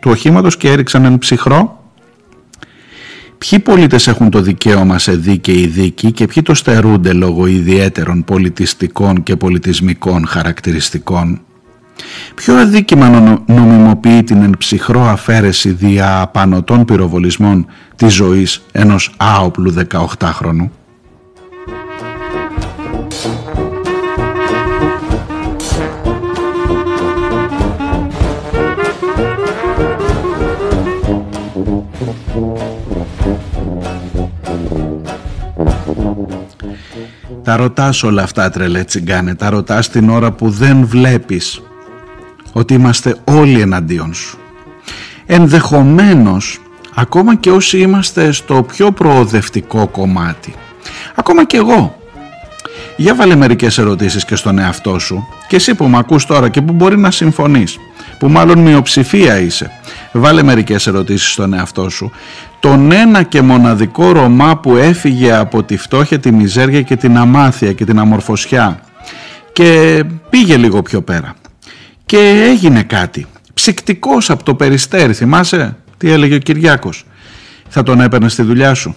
οχήματος 0.03 0.57
και 0.57 0.69
έριξαν 0.69 1.05
εν 1.05 1.17
ψυχρό 1.17 1.78
Ποιοι 3.39 3.59
πολίτες 3.59 4.07
έχουν 4.07 4.29
το 4.29 4.41
δικαίωμα 4.41 4.99
σε 4.99 5.15
δίκαιη 5.15 5.67
δίκη 5.67 6.11
και 6.11 6.25
ποιοι 6.25 6.43
το 6.43 6.53
στερούνται 6.53 7.13
λόγω 7.13 7.45
ιδιαίτερων 7.45 8.23
πολιτιστικών 8.23 9.23
και 9.23 9.35
πολιτισμικών 9.35 10.27
χαρακτηριστικών; 10.27 11.41
Ποιο 12.35 12.55
αδίκημα 12.55 13.09
νομιμοποιεί 13.45 14.23
την 14.23 14.41
εν 14.41 14.55
ψυχρό 14.57 15.01
αφαίρεση 15.01 15.71
δια 15.71 16.21
απανοτών 16.21 16.85
πυροβολισμών 16.85 17.65
της 17.95 18.13
ζωής 18.13 18.61
ενός 18.71 19.13
άοπλου 19.17 19.73
18χρονου. 19.91 20.69
Τα 37.49 37.55
ρωτάς 37.55 38.03
όλα 38.03 38.23
αυτά 38.23 38.49
τρελέ 38.49 38.83
τσιγκάνε, 38.83 39.35
τα 39.35 39.49
ρωτάς 39.49 39.89
την 39.89 40.09
ώρα 40.09 40.31
που 40.31 40.49
δεν 40.49 40.85
βλέπεις 40.85 41.61
ότι 42.51 42.73
είμαστε 42.73 43.15
όλοι 43.23 43.61
εναντίον 43.61 44.13
σου. 44.13 44.37
Ενδεχομένως, 45.25 46.61
ακόμα 46.95 47.35
και 47.35 47.51
όσοι 47.51 47.79
είμαστε 47.79 48.31
στο 48.31 48.63
πιο 48.63 48.91
προοδευτικό 48.91 49.87
κομμάτι, 49.87 50.53
ακόμα 51.15 51.45
και 51.45 51.57
εγώ, 51.57 51.99
για 52.95 53.15
βάλε 53.15 53.35
μερικές 53.35 53.77
ερωτήσεις 53.77 54.25
και 54.25 54.35
στον 54.35 54.59
εαυτό 54.59 54.99
σου. 54.99 55.27
Και 55.47 55.55
εσύ 55.55 55.75
που 55.75 55.87
με 55.87 55.97
ακούς 55.97 56.25
τώρα 56.25 56.49
και 56.49 56.61
που 56.61 56.73
μπορεί 56.73 56.97
να 56.97 57.11
συμφωνείς, 57.11 57.77
που 58.19 58.29
μάλλον 58.29 58.59
μειοψηφία 58.59 59.39
είσαι, 59.39 59.71
βάλε 60.11 60.43
μερικές 60.43 60.87
ερωτήσεις 60.87 61.31
στον 61.31 61.53
εαυτό 61.53 61.89
σου. 61.89 62.11
Τον 62.59 62.91
ένα 62.91 63.23
και 63.23 63.41
μοναδικό 63.41 64.11
Ρωμά 64.11 64.57
που 64.57 64.75
έφυγε 64.75 65.35
από 65.35 65.63
τη 65.63 65.77
φτώχεια, 65.77 66.19
τη 66.19 66.31
μιζέρια 66.31 66.81
και 66.81 66.95
την 66.95 67.17
αμάθεια 67.17 67.73
και 67.73 67.85
την 67.85 67.99
αμορφωσιά 67.99 68.79
και 69.53 70.03
πήγε 70.29 70.57
λίγο 70.57 70.81
πιο 70.81 71.01
πέρα 71.01 71.35
και 72.05 72.45
έγινε 72.49 72.83
κάτι. 72.83 73.25
Ψυκτικός 73.53 74.29
από 74.29 74.43
το 74.43 74.55
περιστέρι 74.55 75.13
θυμάσαι 75.13 75.75
τι 75.97 76.11
έλεγε 76.11 76.35
ο 76.35 76.37
Κυριάκος; 76.37 77.05
Θα 77.69 77.83
τον 77.83 78.01
έπαιρνε 78.01 78.29
στη 78.29 78.41
δουλειά 78.41 78.73
σου. 78.73 78.95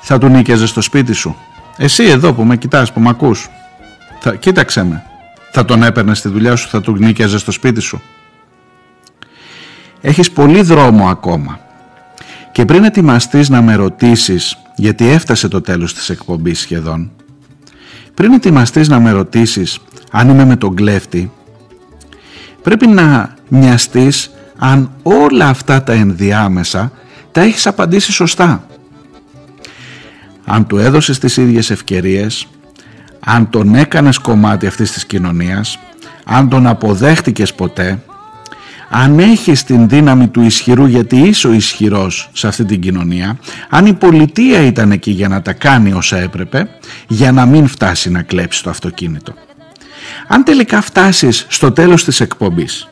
Θα 0.00 0.18
του 0.18 0.28
νίκιαζε 0.28 0.66
στο 0.66 0.80
σπίτι 0.80 1.12
σου. 1.12 1.36
Εσύ 1.76 2.04
εδώ 2.04 2.32
που 2.32 2.44
με 2.44 2.56
κοιτάς 2.56 2.92
που 2.92 3.00
με 3.00 3.08
ακούς 3.08 3.48
θα, 4.20 4.34
κοίταξε 4.34 4.84
με. 4.84 5.02
Θα 5.52 5.64
τον 5.64 5.82
έπαιρνε 5.82 6.14
στη 6.14 6.28
δουλειά 6.28 6.56
σου 6.56 6.68
θα 6.68 6.80
του 6.80 6.96
νίκιαζε 6.96 7.38
στο 7.38 7.50
σπίτι 7.50 7.80
σου 7.80 8.02
Έχεις 10.06 10.30
πολύ 10.30 10.62
δρόμο 10.62 11.08
ακόμα. 11.08 11.60
Και 12.52 12.64
πριν 12.64 12.84
ετοιμαστείς 12.84 13.48
να 13.48 13.62
με 13.62 13.74
ρωτήσεις, 13.74 14.58
γιατί 14.76 15.08
έφτασε 15.08 15.48
το 15.48 15.60
τέλος 15.60 15.94
της 15.94 16.10
εκπομπής 16.10 16.60
σχεδόν, 16.60 17.10
πριν 18.14 18.32
ετοιμαστείς 18.32 18.88
να 18.88 19.00
με 19.00 19.10
ρωτήσεις 19.10 19.78
αν 20.10 20.28
είμαι 20.28 20.44
με 20.44 20.56
τον 20.56 20.74
κλέφτη, 20.74 21.32
πρέπει 22.62 22.86
να 22.86 23.34
νοιαστείς 23.48 24.30
αν 24.58 24.90
όλα 25.02 25.48
αυτά 25.48 25.82
τα 25.82 25.92
ενδιάμεσα 25.92 26.92
τα 27.32 27.40
έχεις 27.40 27.66
απαντήσει 27.66 28.12
σωστά. 28.12 28.66
Αν 30.44 30.66
του 30.66 30.78
έδωσες 30.78 31.18
τις 31.18 31.36
ίδιες 31.36 31.70
ευκαιρίες, 31.70 32.46
αν 33.20 33.50
τον 33.50 33.74
έκανες 33.74 34.18
κομμάτι 34.18 34.66
αυτής 34.66 34.92
της 34.92 35.06
κοινωνίας, 35.06 35.78
αν 36.24 36.48
τον 36.48 36.66
αποδέχτηκες 36.66 37.54
ποτέ, 37.54 37.98
αν 38.88 39.18
έχεις 39.18 39.64
την 39.64 39.88
δύναμη 39.88 40.28
του 40.28 40.42
ισχυρού 40.42 40.86
γιατί 40.86 41.16
είσαι 41.16 41.48
ο 41.48 41.52
ισχυρός 41.52 42.30
σε 42.32 42.46
αυτή 42.46 42.64
την 42.64 42.80
κοινωνία, 42.80 43.38
αν 43.68 43.86
η 43.86 43.92
πολιτεία 43.92 44.60
ήταν 44.60 44.92
εκεί 44.92 45.10
για 45.10 45.28
να 45.28 45.42
τα 45.42 45.52
κάνει 45.52 45.92
όσα 45.92 46.16
έπρεπε, 46.16 46.68
για 47.08 47.32
να 47.32 47.46
μην 47.46 47.66
φτάσει 47.66 48.10
να 48.10 48.22
κλέψει 48.22 48.62
το 48.62 48.70
αυτοκίνητο. 48.70 49.34
Αν 50.26 50.44
τελικά 50.44 50.80
φτάσεις 50.80 51.46
στο 51.48 51.72
τέλος 51.72 52.04
της 52.04 52.20
εκπομπής 52.20 52.88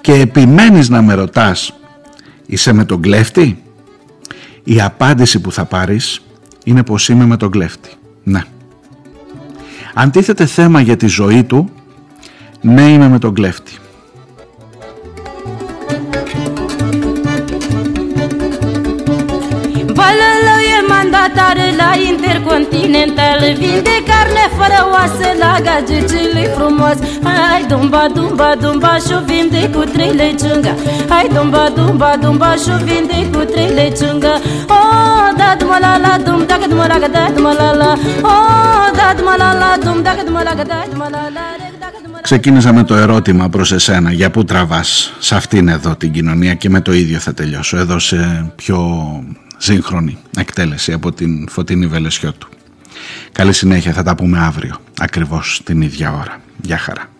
και 0.00 0.12
επιμένεις 0.12 0.88
να 0.88 1.02
με 1.02 1.14
ρωτάς 1.14 1.74
είσαι 2.46 2.72
με 2.72 2.84
τον 2.84 3.02
κλέφτη, 3.02 3.62
η 4.64 4.80
απάντηση 4.80 5.40
που 5.40 5.52
θα 5.52 5.64
πάρεις 5.64 6.22
είναι 6.64 6.82
πως 6.82 7.08
είμαι 7.08 7.26
με 7.26 7.36
τον 7.36 7.50
κλέφτη. 7.50 7.90
Ναι. 8.22 8.40
Αν 9.94 10.10
τίθεται 10.10 10.46
θέμα 10.46 10.80
για 10.80 10.96
τη 10.96 11.06
ζωή 11.06 11.44
του, 11.44 11.70
ναι 12.60 12.82
είμαι 12.82 13.08
με 13.08 13.18
τον 13.18 13.34
κλέφτη. 13.34 13.72
Vin 23.62 23.82
de 23.88 23.96
carne 24.10 24.44
fără 24.58 24.80
oase 24.92 25.28
La 25.42 25.54
gagicile 25.68 26.44
frumos 26.56 26.96
Hai 27.28 27.64
dumba, 27.68 28.04
dumba, 28.14 28.48
dumba 28.62 28.92
Și-o 29.06 29.18
vinde 29.28 29.62
cu 29.74 29.82
trei 29.94 30.12
leciungă 30.20 30.72
Hai 31.12 31.26
dumba, 31.34 31.64
dumba, 31.76 32.10
dumba 32.22 32.50
Și-o 32.62 32.76
vinde 32.86 33.18
cu 33.32 33.40
trei 33.52 33.70
leciungă 33.78 34.32
Oh, 34.76 35.26
da 35.40 35.48
duma 35.58 35.78
la 35.84 35.92
la 36.04 36.14
dum 36.24 36.40
Dacă 36.46 36.64
duma 36.68 36.86
la 36.86 36.98
da 37.16 37.24
duma 37.34 37.52
la 37.60 37.70
la 37.80 37.90
Oh, 38.32 38.86
da 38.98 39.08
duma 39.18 39.34
la 39.42 39.50
la 39.62 39.70
dum 39.84 40.02
Dacă 40.02 40.22
duma 40.26 40.42
la 40.42 40.54
da 40.54 40.80
duma 40.92 41.08
la 41.16 41.24
la 41.36 41.44
Ξεκίνησα 42.22 42.72
με 42.72 42.84
το 42.84 42.94
ερώτημα 42.94 43.48
προς 43.48 43.72
εσένα 43.72 44.12
για 44.12 44.30
πού 44.30 44.44
τραβάς 44.44 45.12
σε 45.18 45.34
αυτήν 45.34 45.68
εδώ 45.68 45.96
την 45.96 46.12
κοινωνία 46.12 46.54
και 46.54 46.68
με 46.68 46.80
το 46.80 46.92
ίδιο 46.92 47.18
θα 47.18 47.34
τελειώσω 47.34 47.76
εδώ 47.76 47.98
σε 47.98 48.52
πιο 48.56 48.78
σύγχρονη 49.62 50.18
εκτέλεση 50.36 50.92
από 50.92 51.12
την 51.12 51.48
Φωτεινή 51.48 51.86
Βελεσιώτου. 51.86 52.48
Καλή 53.32 53.52
συνέχεια 53.52 53.92
θα 53.92 54.02
τα 54.02 54.14
πούμε 54.14 54.38
αύριο 54.38 54.76
ακριβώς 54.98 55.60
την 55.64 55.82
ίδια 55.82 56.12
ώρα. 56.12 56.40
Γεια 56.62 56.78
χαρά. 56.78 57.10